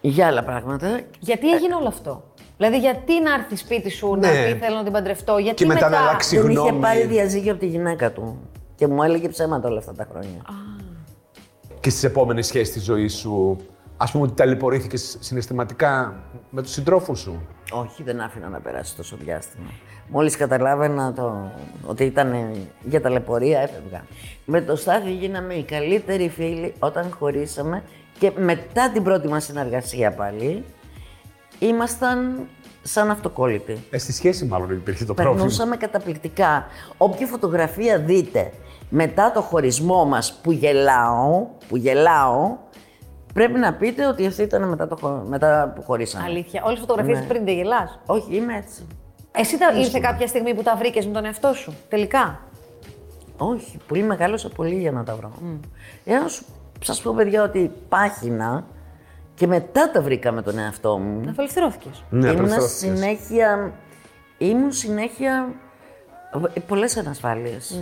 Για 0.00 0.26
άλλα 0.26 0.44
πράγματα. 0.44 1.00
Γιατί 1.20 1.50
έγινε 1.50 1.74
όλο 1.74 1.88
αυτό; 1.88 2.22
Δηλαδή, 2.56 2.78
γιατί 2.78 3.20
να 3.22 3.34
έρθει 3.34 3.56
σπίτι 3.56 3.90
σου 3.90 4.14
να 4.14 4.32
Ναι. 4.32 4.52
πει 4.52 4.58
θέλω 4.58 4.76
να 4.76 4.82
την 4.82 4.92
παντρευτώ, 4.92 5.38
γιατί 5.38 5.56
Και 5.56 5.66
μετά 5.66 5.88
να 5.88 5.98
αλλάξει 5.98 6.38
Δεν 6.38 6.50
είχε 6.50 6.60
γνώμη. 6.60 6.80
πάρει 6.80 7.04
διαζύγιο 7.06 7.50
από 7.52 7.60
τη 7.60 7.66
γυναίκα 7.66 8.12
του. 8.12 8.38
Και 8.74 8.86
μου 8.86 9.02
έλεγε 9.02 9.28
ψέματα 9.28 9.68
όλα 9.68 9.78
αυτά 9.78 9.92
τα 9.94 10.06
χρόνια. 10.10 10.42
Και 11.80 11.90
στις 11.90 12.04
επόμενες 12.04 12.46
σχέσεις 12.46 12.74
της 12.74 12.84
ζωής 12.84 13.14
σου, 13.14 13.56
ας 13.96 14.10
πούμε 14.10 14.24
ότι 14.24 14.34
ταλαιπωρήθηκε 14.34 14.96
συναισθηματικά 14.96 16.14
με 16.50 16.62
τους 16.62 16.72
συντρόφους 16.72 17.20
σου; 17.20 17.46
Όχι, 17.72 18.02
δεν 18.02 18.20
άφηνα 18.20 18.48
να 18.48 18.60
περάσει 18.60 18.96
τόσο 18.96 19.16
διάστημα. 19.16 19.70
Μόλις 20.08 20.36
καταλάβαινα 20.36 21.12
το, 21.12 21.52
ότι 21.86 22.04
ήταν 22.04 22.56
για 22.82 23.00
ταλαιπωρία, 23.00 23.60
έφευγα. 23.60 24.04
Με 24.44 24.60
το 24.60 24.76
Στάθη 24.76 25.12
γίναμε 25.12 25.54
οι 25.54 25.62
καλύτεροι 25.62 26.28
φίλοι 26.28 26.74
όταν 26.78 27.10
χωρίσαμε 27.18 27.82
και 28.18 28.32
μετά 28.36 28.90
την 28.90 29.02
πρώτη 29.02 29.28
μας 29.28 29.44
συνεργασία 29.44 30.12
πάλι, 30.12 30.64
ήμασταν 31.58 32.46
σαν 32.82 33.10
αυτοκόλλητοι. 33.10 33.84
Ε, 33.90 33.98
στη 33.98 34.12
σχέση 34.12 34.44
μάλλον 34.44 34.70
υπήρχε 34.70 35.04
το 35.04 35.14
πρόβλημα. 35.14 35.38
Περνούσαμε 35.38 35.76
καταπληκτικά. 35.76 36.66
Όποια 36.96 37.26
φωτογραφία 37.26 37.98
δείτε 37.98 38.52
μετά 38.88 39.32
το 39.32 39.40
χωρισμό 39.40 40.04
μας 40.04 40.40
που 40.42 40.52
γελάω, 40.52 41.46
που 41.68 41.76
γελάω, 41.76 42.56
πρέπει 43.36 43.58
να 43.58 43.72
πείτε 43.74 44.06
ότι 44.06 44.26
αυτή 44.26 44.42
ήταν 44.42 44.68
μετά, 44.68 44.86
το, 44.88 44.96
χω- 45.00 45.22
μετά 45.28 45.72
που 45.74 45.82
χωρίσαμε. 45.82 46.24
Αλήθεια. 46.24 46.62
Όλες 46.64 46.78
τις 46.78 46.86
φωτογραφίες 46.86 47.18
Ναι. 47.20 47.26
πριν 47.26 47.44
δεν 47.44 47.54
γελάς. 47.54 47.98
Όχι, 48.06 48.36
είμαι 48.36 48.56
έτσι. 48.56 48.86
Εσύ 49.32 49.58
τα, 49.58 49.72
ήρθε 49.78 49.98
κάποια 50.00 50.26
στιγμή 50.26 50.54
που 50.54 50.62
τα 50.62 50.76
βρήκες 50.76 51.06
με 51.06 51.12
τον 51.12 51.24
εαυτό 51.24 51.52
σου. 51.52 51.74
Τελικά; 51.88 52.40
Όχι, 53.36 53.78
πολύ 53.88 54.02
μεγάλωσα 54.02 54.48
πολύ 54.48 54.74
για 54.74 54.92
να 54.92 55.04
τα 55.04 55.14
βρω. 55.14 55.32
Για 56.04 56.20
να 56.20 56.28
σου 56.28 56.44
σας 56.80 57.00
πω, 57.02 57.14
παιδιά, 57.14 57.42
ότι 57.42 57.70
πάχυνα 57.88 58.64
και 59.34 59.46
μετά 59.46 59.90
τα 59.90 60.02
βρήκα 60.02 60.32
με 60.32 60.42
τον 60.42 60.58
εαυτό 60.58 60.98
μου. 60.98 61.20
Απελευθερώθηκες. 61.30 62.02
Ναι, 62.10 62.18
Ήμουν 62.18 62.30
απελευθερώθηκες. 62.30 62.98
συνέχεια, 62.98 63.72
ήμουν 64.38 64.72
συνέχεια 64.72 65.48
ε, 66.54 66.60
πολλές 66.60 66.96
ανασφάλειες. 66.96 67.80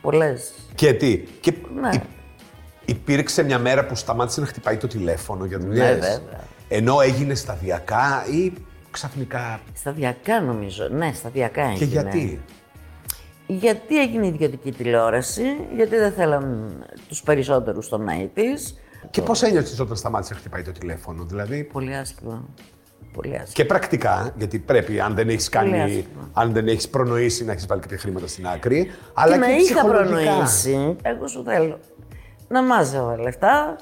Πολλές. 0.00 0.52
Και 0.74 0.92
τι; 0.92 1.16
Και 1.18 1.52
Ναι. 1.80 1.90
Υ- 2.92 2.96
υπήρξε 2.96 3.42
μια 3.42 3.58
μέρα 3.58 3.86
που 3.86 3.94
σταμάτησε 3.94 4.40
να 4.40 4.46
χτυπάει 4.46 4.76
το 4.76 4.86
τηλέφωνο 4.86 5.44
για 5.44 5.58
δουλειές. 5.58 5.84
Ναι, 5.88 5.92
βέβαια. 5.94 6.40
Ενώ 6.68 7.00
έγινε 7.00 7.34
σταδιακά 7.34 8.24
ή 8.30 8.52
ξαφνικά; 8.90 9.60
Σταδιακά 9.74 10.40
νομίζω. 10.40 10.88
Ναι, 10.88 11.12
σταδιακά 11.14 11.62
έγινε. 11.62 11.78
Και 11.78 11.84
γιατί; 11.84 12.40
Γιατί 13.46 14.00
έγινε 14.00 14.26
ιδιωτική 14.26 14.72
τηλεόραση, 14.72 15.42
γιατί 15.76 15.96
δεν 15.96 16.12
θέλαν 16.12 16.72
τους 17.08 17.22
περισσότερους 17.22 17.86
στον 17.86 18.08
ΑΕΤΙΣ. 18.08 18.76
Και 19.10 19.22
πώς 19.22 19.42
ένιωσε 19.42 19.82
όταν 19.82 19.96
σταμάτησε 19.96 20.32
να 20.32 20.38
χτυπάει 20.38 20.62
το 20.62 20.72
τηλέφωνο, 20.72 21.24
δηλαδή; 21.24 21.64
Πολύ 21.64 21.96
άσχημα. 21.96 22.44
Πολύ 23.12 23.28
άσχημα. 23.32 23.52
Και 23.52 23.64
πρακτικά, 23.64 24.32
γιατί 24.36 24.58
πρέπει, 24.58 25.00
αν 25.00 25.14
δεν 25.14 25.28
έχεις 25.28 25.48
Πολύ 25.48 25.70
κάνει. 25.70 25.82
άσχημα. 25.82 26.30
Αν 26.32 26.52
δεν 26.52 26.68
έχεις 26.68 26.88
προνοήσει 26.88 27.44
να 27.44 27.52
έχεις 27.52 27.66
βάλει 27.66 27.80
κάποια 27.80 27.98
χρήματα 27.98 28.26
στην 28.26 28.46
άκρη. 28.46 28.90
Αλλά 29.14 29.34
και 29.36 29.40
και, 29.40 29.46
να 29.46 29.52
είχα 29.56 29.62
ψυχολογικά. 29.74 30.20
προνοήσει, 30.30 30.96
εγώ 31.02 31.26
σου 31.28 31.42
θέλω, 31.44 31.78
να 32.52 32.62
μάζευα 32.62 33.18
λεφτά 33.20 33.76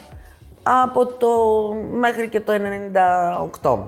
από 0.62 1.06
το 1.06 1.28
μέχρι 1.92 2.28
και 2.28 2.40
το 2.40 2.52
98. 3.62 3.78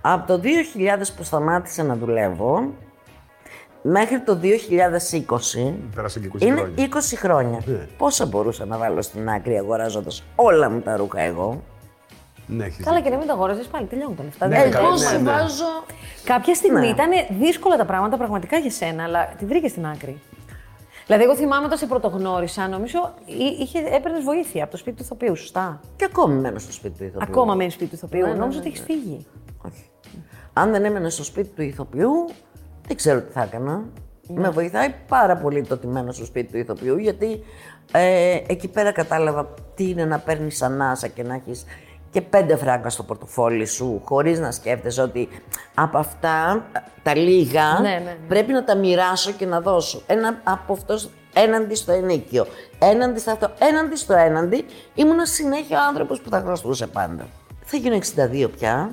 Από 0.00 0.26
το 0.26 0.40
2000 0.44 0.46
που 1.16 1.22
σταμάτησα 1.24 1.82
να 1.82 1.96
δουλεύω, 1.96 2.72
μέχρι 3.82 4.20
το 4.20 4.38
2020, 4.42 5.72
Πέρασε 5.94 6.20
και 6.20 6.30
20 6.34 6.40
είναι 6.40 6.54
χρόνια. 6.54 6.88
20 6.92 7.16
χρόνια. 7.16 7.60
Ναι. 7.64 7.86
Πόσα 7.98 8.26
μπορούσα 8.26 8.64
να 8.64 8.76
βάλω 8.78 9.02
στην 9.02 9.28
άκρη 9.28 9.56
αγοράζοντας 9.58 10.22
όλα 10.34 10.70
μου 10.70 10.80
τα 10.80 10.96
ρούχα 10.96 11.20
εγώ; 11.20 11.62
Ναι, 12.46 12.64
έχεις 12.64 12.84
Καλά, 12.84 12.96
δίκιο. 12.96 13.02
και 13.10 13.14
να 13.14 13.18
μην 13.18 13.26
τα 13.28 13.34
αγόραζε 13.34 13.62
πάλι. 13.70 13.86
Τελειώνουν 13.86 14.16
τα 14.16 14.22
λεφτά. 14.22 14.46
Ναι, 14.46 14.56
Δεν- 14.62 14.70
καλά, 14.70 14.86
εγώ 14.86 14.96
ναι, 14.96 15.04
σου 15.06 15.22
ναι. 15.22 15.30
βάζω... 15.30 15.64
Κάποια 16.24 16.54
στιγμή 16.54 16.80
Ναι. 16.80 16.86
ήταν 16.86 17.10
δύσκολα 17.40 17.76
τα 17.76 17.84
πράγματα 17.84 18.16
πραγματικά 18.16 18.56
για 18.56 18.70
σένα, 18.70 19.02
αλλά 19.02 19.28
τη 19.38 19.44
βρήκες 19.44 19.70
στην 19.70 19.86
άκρη. 19.86 20.20
Δηλαδή, 21.06 21.24
εγώ 21.24 21.36
θυμάμαι 21.36 21.66
όταν 21.66 21.78
σε 21.78 21.86
πρωτογνώρισα, 21.86 22.68
νομίζω 22.68 23.14
είχε, 23.60 23.78
έπαιρνες 23.78 24.22
βοήθεια 24.24 24.62
από 24.62 24.72
το 24.72 24.78
σπίτι 24.78 24.96
του 24.96 25.02
ηθοποιού, 25.02 25.36
σωστά; 25.36 25.80
Και 25.96 26.04
ακόμη 26.04 26.34
μένω 26.34 26.58
στο 26.58 26.72
σπίτι 26.72 26.98
του 26.98 27.04
ηθοποιού. 27.04 27.26
Ακόμα 27.30 27.54
μένεις 27.54 27.72
σπίτι 27.72 27.90
του 27.90 27.96
ηθοποιού; 27.96 28.20
Ναι, 28.20 28.32
ναι, 28.32 28.38
Νόμιζα 28.38 28.60
ναι, 28.60 28.66
ότι 28.66 28.68
έχεις 28.68 28.80
ναι. 28.80 28.86
φύγει. 28.86 29.26
Όχι. 29.66 29.84
Αν 30.52 30.70
δεν 30.70 30.84
έμενε 30.84 31.08
στο 31.08 31.24
σπίτι 31.24 31.48
του 31.48 31.62
ηθοποιού, 31.62 32.10
δεν 32.86 32.96
ξέρω 32.96 33.20
τι 33.20 33.32
θα 33.32 33.42
έκανα. 33.42 33.84
Με 34.28 34.50
βοηθάει 34.50 34.94
πάρα 35.08 35.36
πολύ 35.36 35.62
το 35.62 35.74
ότι 35.74 35.86
μένω 35.86 36.12
στο 36.12 36.24
σπίτι 36.24 36.52
του 36.52 36.58
ηθοποιού, 36.58 36.98
γιατί 36.98 37.42
ε, 37.92 38.40
εκεί 38.46 38.68
πέρα 38.68 38.92
κατάλαβα 38.92 39.54
τι 39.74 39.88
είναι 39.88 40.04
να 40.04 40.18
παίρνεις 40.18 40.62
ανάσα 40.62 41.08
και 41.08 41.22
να 41.22 41.34
έχεις 41.34 41.64
και 42.14 42.22
πέντε 42.22 42.56
φράγκα 42.56 42.90
στο 42.90 43.02
πορτοφόλι 43.02 43.66
σου, 43.66 44.02
χωρίς 44.04 44.38
να 44.38 44.50
σκέφτεσαι 44.50 45.02
ότι 45.02 45.28
από 45.74 45.98
αυτά 45.98 46.66
τα 47.02 47.16
λίγα 47.16 47.78
Ναι, 47.80 47.88
ναι, 47.88 47.98
ναι. 48.04 48.16
πρέπει 48.28 48.52
να 48.52 48.64
τα 48.64 48.76
μοιράσω 48.76 49.32
και 49.32 49.46
να 49.46 49.60
δώσω. 49.60 50.02
Ένα 50.06 50.40
από 50.44 50.72
αυτός 50.72 51.10
έναντι 51.32 51.74
στο 51.74 51.92
ενίκιο, 51.92 52.46
έναντι 52.78 53.20
στο 53.20 53.30
αυτό, 53.30 53.50
έναντι 53.58 53.96
στο 53.96 54.14
έναντι, 54.14 54.64
ήμουν 54.94 55.26
συνέχεια 55.26 55.78
ο 55.78 55.86
άνθρωπος 55.88 56.20
που 56.20 56.30
θα 56.30 56.40
χρωστούσε 56.40 56.86
πάντα. 56.86 57.26
Θα 57.64 57.76
γίνω 57.76 57.98
62 58.44 58.48
πια. 58.56 58.90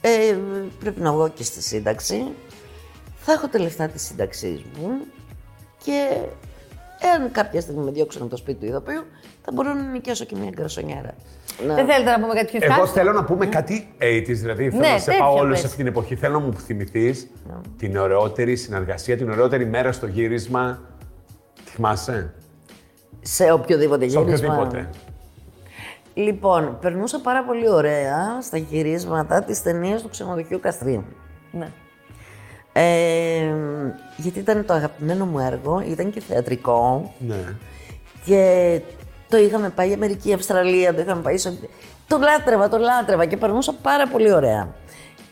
Ε, 0.00 0.36
πρέπει 0.80 1.00
να 1.00 1.12
βγω 1.12 1.28
και 1.28 1.42
στη 1.42 1.62
σύνταξη. 1.62 2.32
Θα 3.16 3.32
έχω 3.32 3.48
τα 3.48 3.58
λεφτά 3.60 3.88
της 3.88 4.02
σύνταξής 4.02 4.62
μου 4.78 4.90
και 5.84 6.18
εάν 7.00 7.30
κάποια 7.32 7.60
στιγμή 7.60 7.84
με 7.84 7.90
διώξουν 7.90 8.22
από 8.22 8.30
το 8.30 8.36
σπίτι 8.36 8.58
του 8.60 8.66
ηθοποιού, 8.66 9.04
θα 9.44 9.52
μπορώ 9.52 9.74
να 9.74 9.82
νοικιάσω 9.82 10.24
και 10.24 10.36
μια 10.36 10.50
γκαρσονιέρα. 10.50 11.14
Να- 11.66 11.74
Δεν 11.74 11.86
θέλετε 11.86 12.10
να 12.10 12.20
πούμε 12.20 12.34
κάτι 12.34 12.46
πιο 12.46 12.58
Εγώ 12.62 12.72
ευχάριστο. 12.72 12.96
θέλω 12.98 13.12
να 13.12 13.24
πούμε 13.24 13.46
κάτι 13.46 13.88
80s, 13.98 14.24
δηλαδή 14.26 14.70
θέλω 14.70 14.82
Ναι, 14.82 14.88
να 14.88 14.98
σε 14.98 15.04
τέτοια 15.04 15.20
πάω 15.20 15.34
όλο 15.34 15.50
πες. 15.50 15.58
σε 15.58 15.64
αυτή 15.66 15.78
την 15.78 15.86
εποχή. 15.86 16.14
Θέλω 16.16 16.32
να 16.38 16.44
μου 16.46 16.52
θυμηθείς 16.54 17.30
την 17.78 17.96
ωραιότερη 17.96 18.56
συνεργασία, 18.56 19.16
την 19.16 19.30
ωραιότερη 19.30 19.66
μέρα 19.66 19.92
στο 19.92 20.06
γύρισμα. 20.06 20.80
Τη 21.64 21.70
θυμάσαι; 21.70 22.32
Σε 23.20 23.52
οποιοδήποτε 23.52 24.08
Σε 24.08 24.18
γύρισμα. 24.20 24.54
οποιοδήποτε. 24.54 24.88
Λοιπόν, 26.14 26.78
περνούσα 26.80 27.20
πάρα 27.20 27.44
πολύ 27.44 27.68
ωραία 27.70 28.40
στα 28.42 28.56
γυρίσματα 28.56 29.42
της 29.42 29.62
ταινίας 29.62 30.02
του 30.02 30.08
ξενοδοχείου 30.08 30.60
Καστρίου. 30.60 31.04
Ναι. 31.52 31.68
Ε, 32.72 33.54
γιατί 34.16 34.38
ήταν 34.38 34.64
το 34.66 34.72
αγαπημένο 34.72 35.26
μου 35.26 35.38
έργο, 35.38 35.82
ήταν 35.88 36.10
και 36.10 36.20
θεατρικό. 36.20 37.12
Ναι. 37.18 37.36
Και 38.24 38.80
το 39.30 39.36
είχαμε 39.36 39.68
πάει 39.70 39.92
Αμερική, 39.92 40.32
Αυστραλία, 40.32 40.94
το 40.94 41.00
είχαμε 41.00 41.22
πάει 41.22 41.36
σε... 41.38 41.58
Το 42.06 42.18
λάτρευα, 42.18 42.68
το 42.68 42.78
λάτρευα 42.78 43.26
και 43.26 43.36
περνούσα 43.36 43.72
πάρα 43.82 44.08
πολύ 44.08 44.32
ωραία. 44.32 44.68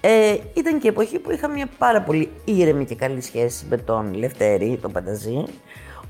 Ε, 0.01 0.37
ήταν 0.55 0.79
και 0.81 0.87
η 0.87 0.91
εποχή 0.91 1.19
που 1.19 1.31
είχα 1.31 1.49
μια 1.49 1.69
πάρα 1.79 2.03
πολύ 2.03 2.31
ήρεμη 2.45 2.85
και 2.85 2.95
καλή 2.95 3.21
σχέση 3.21 3.67
με 3.71 3.77
τον 3.77 4.15
Λευτέρη, 4.15 4.79
τον 4.83 4.93
Πανταζή. 4.93 5.45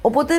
Οπότε 0.01 0.35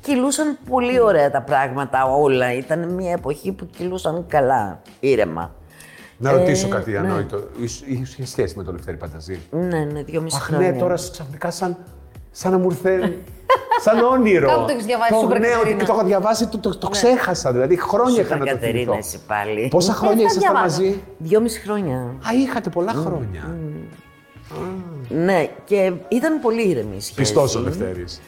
κυλούσαν 0.00 0.58
πολύ 0.70 1.00
ωραία 1.00 1.30
τα 1.30 1.42
πράγματα 1.42 2.04
όλα. 2.04 2.52
Ήταν 2.54 2.88
μια 2.88 3.12
εποχή 3.12 3.52
που 3.52 3.66
κυλούσαν 3.76 4.24
καλά, 4.28 4.80
ήρεμα. 5.00 5.54
Να 6.18 6.32
ρωτήσω 6.32 6.66
Ε, 6.66 6.70
κάτι 6.70 6.90
ναι. 6.90 6.98
ανόητο. 6.98 7.48
Ήσου- 7.60 7.88
Είχε 7.88 8.26
σχέση 8.26 8.56
με 8.56 8.64
τον 8.64 8.74
Λευτέρη 8.74 8.96
Πανταζή; 8.96 9.38
Ναι, 9.50 9.78
ναι, 9.78 10.02
δυόμιση 10.02 10.36
Αχ, 10.36 10.44
χρόνια. 10.46 10.70
ναι, 10.70 10.78
τώρα 10.78 10.94
ξαφνικά 10.94 11.50
σαν, 11.50 11.76
σαν 12.30 12.52
να 12.52 12.58
μου 12.58 12.70
ήρθε. 12.70 13.18
Σαν 13.84 13.98
όνειρο. 14.04 14.48
Κάπου 14.48 14.64
το 14.66 14.72
έχεις 14.72 14.84
διαβάσει, 14.84 15.12
Το- 15.12 15.18
Σούπερ 15.18 15.38
Ναι, 15.40 15.46
ότι 15.46 15.56
Κατερίνα. 15.56 15.84
το 15.84 15.92
έχω 15.92 16.04
διαβάσει, 16.04 16.46
το, 16.46 16.58
το, 16.58 16.76
το 16.78 16.88
ξέχασα. 16.88 17.52
Δηλαδή 17.52 17.76
χρόνια 17.76 18.20
είχα 18.20 18.36
να 18.36 18.44
το 18.44 18.50
Κατερίνα, 18.52 18.78
θυμηθώ. 18.78 18.96
εσύ 18.98 19.18
πάλι. 19.26 19.68
Πόσα 19.70 19.92
χρόνια 19.92 20.16
τα 20.16 20.22
ήσασταν 20.22 20.52
διαβάζω. 20.52 20.82
μαζί; 20.82 21.02
Δυόμιση 21.18 21.60
χρόνια. 21.60 21.96
Α, 21.98 22.30
είχατε 22.42 22.70
πολλά 22.70 22.92
χρόνια. 22.92 23.56
Ναι, 25.08 25.48
και 25.64 25.92
ήταν 26.08 26.40
πολύ 26.40 26.68
ήρεμη 26.68 26.96
η 26.96 27.00
σχέση. 27.00 27.14
Πιστός 27.14 27.54
ο 27.54 27.60
Λευτέρης. 27.60 28.20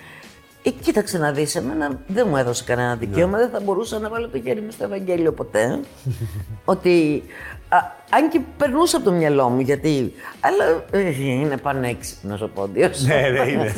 Ε, 0.66 0.70
κοίταξε 0.70 1.18
να 1.18 1.32
δεις, 1.32 1.54
εμένα 1.54 2.00
δεν 2.06 2.26
μου 2.28 2.36
έδωσε 2.36 2.64
κανένα 2.64 2.96
δικαίωμα, 2.96 3.38
δεν 3.38 3.50
θα 3.50 3.60
μπορούσα 3.60 3.98
να 3.98 4.08
βάλω 4.08 4.28
το 4.28 4.40
χέρι 4.40 4.60
μου 4.60 4.70
στο 4.70 4.84
Ευαγγέλιο 4.84 5.32
ποτέ. 5.32 5.80
ότι, 6.64 7.22
α, 7.68 7.78
αν 8.10 8.28
και 8.28 8.40
περνούσε 8.56 8.96
από 8.96 9.04
το 9.04 9.12
μυαλό 9.12 9.48
μου, 9.48 9.60
γιατί, 9.60 10.12
αλλά 10.40 10.84
ε, 10.90 11.24
είναι 11.24 11.56
πανέξυπνος 11.56 12.42
ο 12.42 12.48
Πόντιος. 12.48 13.02
Ναι, 13.04 13.14
ναι, 13.14 13.50
είναι. 13.50 13.74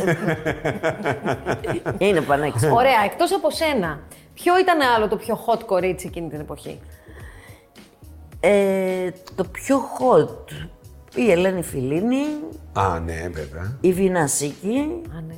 είναι 2.09 2.21
πανέξυπνος. 2.21 2.77
Ωραία, 2.79 3.05
εκτός 3.05 3.33
από 3.33 3.51
σένα, 3.51 4.01
ποιο 4.35 4.59
ήταν 4.59 4.81
άλλο 4.97 5.09
το 5.09 5.17
πιο 5.17 5.39
hot 5.47 5.61
κορίτσι 5.67 6.07
εκείνη 6.07 6.29
την 6.29 6.41
εποχή; 6.41 6.81
ε, 8.41 9.11
το 9.35 9.45
πιο 9.45 9.81
hot, 9.99 10.53
η 11.15 11.31
Ελένη 11.31 11.63
Φιλίνη, 11.63 12.25
Α, 12.73 13.01
ναι, 13.05 13.29
βέβαια. 13.33 13.79
η 13.81 13.93
Βίνα 13.93 14.37
Ασίκη. 14.37 15.03
Α, 15.17 15.21
ναι. 15.27 15.35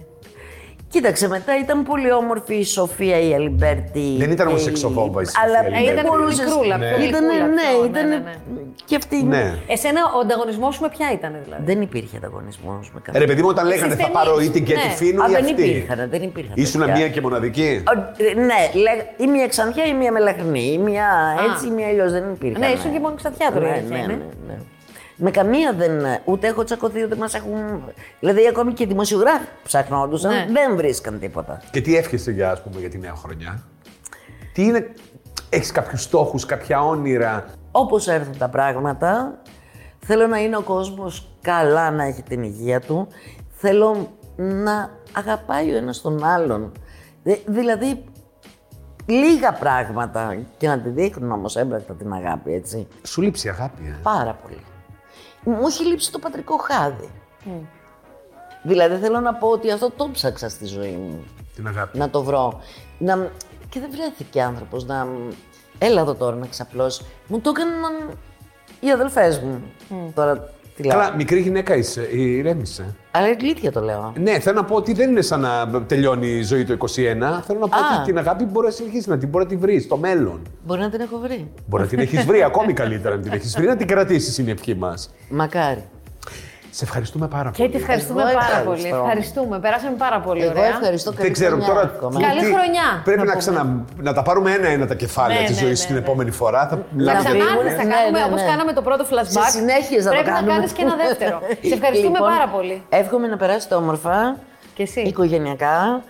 Κοίταξε, 0.95 1.29
μετά 1.29 1.53
ήταν 1.65 1.83
πολύ 1.83 2.13
όμορφη 2.13 2.55
η 2.55 2.65
Σοφία 2.65 3.21
η 3.21 3.35
Αλιμπέρτη. 3.35 4.15
Δεν 4.19 4.31
ήταν 4.31 4.47
όμως 4.49 4.61
η- 4.61 4.65
σεξοβόμβα 4.65 5.21
η 5.23 5.25
Σοφία 5.25 5.41
Αλλά 5.45 5.59
Αλιμπέρτη. 5.59 5.91
ήταν 5.93 6.05
μπορούσες- 6.11 6.45
μικρούλα, 6.45 6.77
πιο 6.79 6.87
Ήταν, 6.89 6.99
γλυκούλα, 7.01 7.47
ναι, 7.47 7.69
πιο- 7.71 7.85
ήταν. 7.91 8.09
ναι, 8.09 8.15
ναι, 8.17 8.23
ναι. 8.55 8.61
Και 8.85 8.97
αυτή. 8.97 9.23
Ναι. 9.25 9.45
Εσένα 9.67 10.01
ο 10.17 10.19
ανταγωνισμός 10.25 10.75
σου 10.75 10.83
με 10.83 10.89
ποια 10.89 11.09
ήταν 11.19 11.33
δηλαδή; 11.45 11.63
Δεν 11.71 11.81
υπήρχε 11.89 12.17
ανταγωνισμός 12.17 12.85
με 12.95 12.99
Ε, 12.99 13.03
κανένα. 13.05 13.25
Ρε 13.25 13.31
παιδί 13.31 13.43
μου, 13.43 13.49
όταν 13.55 13.65
λέγανε 13.67 13.91
θα 13.95 13.97
ταινίες. 13.97 14.17
πάρω 14.19 14.41
ή 14.41 14.49
την 14.57 14.65
Κέτι 14.65 14.87
Ναι. 14.87 14.95
Φίνου 15.01 15.23
Α, 15.23 15.27
ή 15.29 15.33
δεν 15.33 15.45
αυτή. 15.45 15.63
υπήρχαν, 15.63 15.99
δεν 16.15 16.23
υπήρχαν. 16.23 16.55
Ήσουν 16.65 16.81
τέτοια. 16.81 16.95
μία 16.97 17.09
και 17.09 17.21
μοναδική; 17.21 17.83
Ο- 17.93 17.99
ε, 18.31 18.35
Ναι, 18.51 18.61
λέγα- 18.85 19.07
ή 19.17 19.27
μία 19.35 19.47
ξανθιά 19.55 19.85
ή 19.85 19.95
μία 20.01 20.13
μελαχρινή. 20.13 20.65
Ή 20.77 20.79
μία 20.79 21.07
έτσι 21.51 21.67
ή 21.67 21.71
μία 21.71 21.87
αλλιώς 21.93 22.11
δεν 22.13 22.25
υπήρχαν. 22.37 22.61
Ναι, 22.61 22.69
ήσουν 22.77 22.91
και 22.95 23.01
μόνο 23.05 23.15
ξανθιά 23.21 23.47
τώρα, 23.55 23.67
η 23.67 23.71
Ναι, 23.71 23.77
αλήθεια 23.77 23.97
ναι, 23.97 24.03
είναι. 24.03 24.13
ναι, 24.47 24.53
ναι. 24.53 24.57
Με 25.23 25.31
καμία 25.31 25.73
δεν. 25.73 25.93
Ούτε 26.25 26.47
έχω 26.47 26.65
τσακωθεί, 26.65 27.03
ούτε 27.05 27.17
μας 27.17 27.35
έχουν. 27.35 27.83
Δηλαδή, 28.21 28.47
ακόμη 28.49 28.73
και 28.73 28.83
οι 28.83 28.87
δημοσιογράφοι 28.87 29.45
που 29.45 29.61
ψαχνόντουσαν 29.63 30.31
Ναι. 30.33 30.47
δεν 30.53 30.77
βρίσκαν 30.77 31.19
τίποτα. 31.19 31.63
Και 31.71 31.81
τι 31.81 31.97
εύχεσαι 31.97 32.31
για, 32.31 32.51
ας 32.51 32.63
πούμε, 32.63 32.81
για 32.81 32.89
τη 32.89 32.99
νέα 32.99 33.15
χρονιά; 33.15 33.63
Τι 34.53 34.63
είναι, 34.65 34.95
έχεις 35.49 35.73
κάποιους 35.73 36.03
στόχους, 36.03 36.47
κάποια 36.47 36.83
όνειρα; 36.85 37.45
Όπως 37.71 38.09
έρθουν 38.09 38.39
τα 38.39 38.49
πράγματα, 38.49 39.39
θέλω 39.99 40.27
να 40.27 40.39
είναι 40.39 40.57
ο 40.57 40.63
κόσμος 40.63 41.29
καλά, 41.41 41.91
να 41.91 42.05
έχει 42.05 42.23
την 42.23 42.43
υγεία 42.43 42.81
του. 42.81 43.09
Θέλω 43.49 44.09
να 44.37 44.91
αγαπάει 45.13 45.73
ο 45.73 45.77
ένας 45.77 46.01
τον 46.01 46.25
άλλον. 46.25 46.73
Δη- 47.23 47.43
δηλαδή, 47.47 48.05
λίγα 49.07 49.53
πράγματα 49.53 50.37
και 50.57 50.69
να 50.69 50.79
τη 50.79 50.89
δείχνουν 50.89 51.33
όμως 51.33 51.57
έμπρακτα 51.57 51.95
την 51.95 52.13
αγάπη, 52.13 52.53
έτσι. 52.53 52.87
Σου 53.03 53.23
λείψει 53.23 53.47
η 53.47 53.51
αγάπη, 53.51 53.83
ε; 53.87 53.99
Πάρα 54.03 54.33
πολύ. 54.43 54.59
Μου 55.45 55.67
έχει 55.67 55.85
λείψει 55.85 56.13
το 56.13 56.19
πατρικό 56.19 56.57
χάδι. 56.57 57.11
Δηλαδή 58.63 58.97
θέλω 58.97 59.21
να 59.21 59.35
πω 59.35 59.49
ότι 59.49 59.71
αυτό 59.71 59.91
το 59.91 60.11
ψάξα 60.13 60.49
στη 60.49 60.67
ζωή 60.67 60.93
μου. 60.93 61.25
Την 61.55 61.67
αγάπη. 61.67 61.99
Να 61.99 62.11
το 62.11 62.23
βρω. 62.23 62.61
Να... 62.99 63.31
Και 63.69 63.81
δεν 63.81 63.91
βρέθηκε 63.91 64.43
άνθρωπος 64.43 64.85
να... 64.85 65.09
Έλα 65.79 66.01
εδώ 66.01 66.15
τώρα 66.15 66.37
να 66.37 66.47
ξαπλώσει. 66.47 67.05
Μου 67.27 67.41
το 67.41 67.51
έκαναν 67.51 68.19
οι 68.81 68.91
αδελφές 68.91 69.41
μου. 69.41 69.63
Τώρα 70.15 70.39
τι 70.39 70.41
λέω. 70.41 70.60
Καλά, 70.89 71.15
μικρή 71.17 71.41
γυναίκα 71.41 71.77
είσαι, 71.77 72.09
ηρέμησε. 72.13 72.95
Αλλά 73.11 73.27
αλήθεια 73.27 73.73
το 73.73 73.81
λέω. 73.81 74.13
Ναι, 74.21 74.39
θέλω 74.39 74.57
να 74.57 74.65
πω 74.65 74.75
ότι 74.75 74.93
δεν 74.93 75.11
είναι 75.11 75.21
σαν 75.23 75.41
να 75.41 75.83
τελειώνει 75.87 76.27
η 76.29 76.43
ζωή 76.43 76.65
το 76.65 76.73
21. 76.73 76.87
Θέλω 76.97 77.59
να 77.59 77.69
πω 77.69 77.77
Α. 77.77 77.97
ότι 77.99 78.05
την 78.05 78.19
αγάπη 78.19 78.45
μπορεί 78.45 78.67
να 78.67 78.73
συνεχίσει 78.73 79.09
να 79.09 79.19
την 79.19 79.29
μπορεί 79.29 79.45
να 79.45 79.51
τη 79.51 79.57
βρεις 79.57 79.85
στο 79.85 79.97
μέλλον. 79.97 80.41
Μπορεί 80.67 80.81
να 80.81 80.91
την 80.91 81.01
έχω 81.01 81.19
βρει. 81.19 81.51
Μπορεί 81.67 81.83
να 81.83 81.89
την 81.89 81.99
έχεις 81.99 82.25
βρει 82.25 82.43
ακόμη 82.43 82.73
καλύτερα 82.73 83.17
να 83.17 83.23
την 83.23 83.33
έχεις 83.33 83.57
βρει, 83.57 83.67
να 83.67 83.77
την 83.77 83.87
κρατήσεις 83.87 84.39
είναι 84.39 84.49
η 84.49 84.53
ευχή 84.53 84.75
μας. 84.75 85.11
Μακάρι. 85.31 85.85
Σε 86.71 86.85
ευχαριστούμε 86.85 87.27
πάρα 87.29 87.51
Και 87.51 87.57
πολύ. 87.63 87.71
τι 87.71 87.77
ευχαριστούμε 87.77 88.23
Εγώ 88.23 88.31
πάρα 88.33 88.45
ευχαριστώ. 88.47 88.71
πολύ. 88.71 88.87
Ευχαριστούμε. 89.03 89.59
Περάσαμε 89.65 89.97
πάρα 89.97 90.19
πολύ 90.21 90.43
Εγώ 90.43 90.51
ωραία. 90.51 90.67
ευχαριστώ 90.77 91.11
καλή 91.11 91.23
Δεν 91.23 91.33
ξέρω 91.33 91.51
χρονιά, 91.57 91.67
τώρα. 91.75 91.81
εύχομαι. 91.95 92.21
Καλή 92.27 92.41
τι- 92.41 92.47
χρονιά, 92.55 92.87
Πρέπει 93.05 93.19
να 93.19 93.25
να, 93.25 93.31
πούμε. 93.37 93.43
ξανα, 93.43 93.63
να 94.07 94.13
τα 94.19 94.23
πάρουμε 94.23 94.51
ένα-ένα 94.53 94.87
τα 94.87 94.95
κεφάλαια 95.03 95.41
Ναι, 95.41 95.47
της 95.47 95.57
ναι, 95.61 95.63
ζωής 95.67 95.81
ναι, 95.81 95.87
την 95.87 95.95
ναι. 95.95 96.01
επόμενη 96.01 96.31
φορά. 96.31 96.61
Θα 96.69 96.69
Θα 96.69 96.79
μιλάμε 96.97 97.19
ξανάρθεις, 97.19 97.47
ξανάρθει, 97.53 97.77
θα 97.81 97.85
Ναι, 97.85 97.93
κάνουμε 97.95 98.19
ναι, 98.19 98.25
όπως 98.29 98.41
ναι. 98.43 98.49
κάναμε 98.51 98.73
το 98.79 98.83
πρώτο 98.89 99.05
flashback. 99.11 99.45
Σε 99.47 99.51
συνέχεια 99.59 100.03
θα 100.03 100.11
Πρέπει 100.11 100.25
το 100.25 100.31
να 100.31 100.37
κάνουμε. 100.37 100.53
κάνεις 100.55 100.73
και 100.77 100.83
ένα 100.83 100.97
δεύτερο. 101.05 101.37
Σε 101.71 101.75
ευχαριστούμε 101.79 102.19
Λοιπόν, 102.19 102.31
πάρα 102.33 102.47
πολύ. 102.57 102.77
Εύχομαι 102.89 103.27
να 103.27 103.37
περάσετε 103.43 103.75
όμορφα. 103.83 104.17
Και 104.75 104.83
εσύ. 104.83 105.01
Οικογενειακά. 105.01 106.03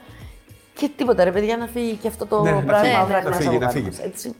Και 0.79 0.90
τίποτα 0.96 1.25
ρε 1.25 1.33
παιδιά 1.33 1.57
να 1.57 1.66
φύγει 1.75 1.94
και 2.03 2.09
αυτό 2.09 2.27
το 2.27 2.42
Ναι, 2.42 2.51
να 2.51 2.61
πράγμα. 2.61 2.85
φύγει, 2.85 3.01
ο 3.03 3.07
δράκονας 3.07 3.38
να 3.38 3.44
φύγει, 3.44 3.57
από 3.57 3.64
να 3.64 3.66
πάνω 3.66 3.73
φύγει. 3.73 3.87
μας, 3.87 3.99
Έτσι. 4.11 4.35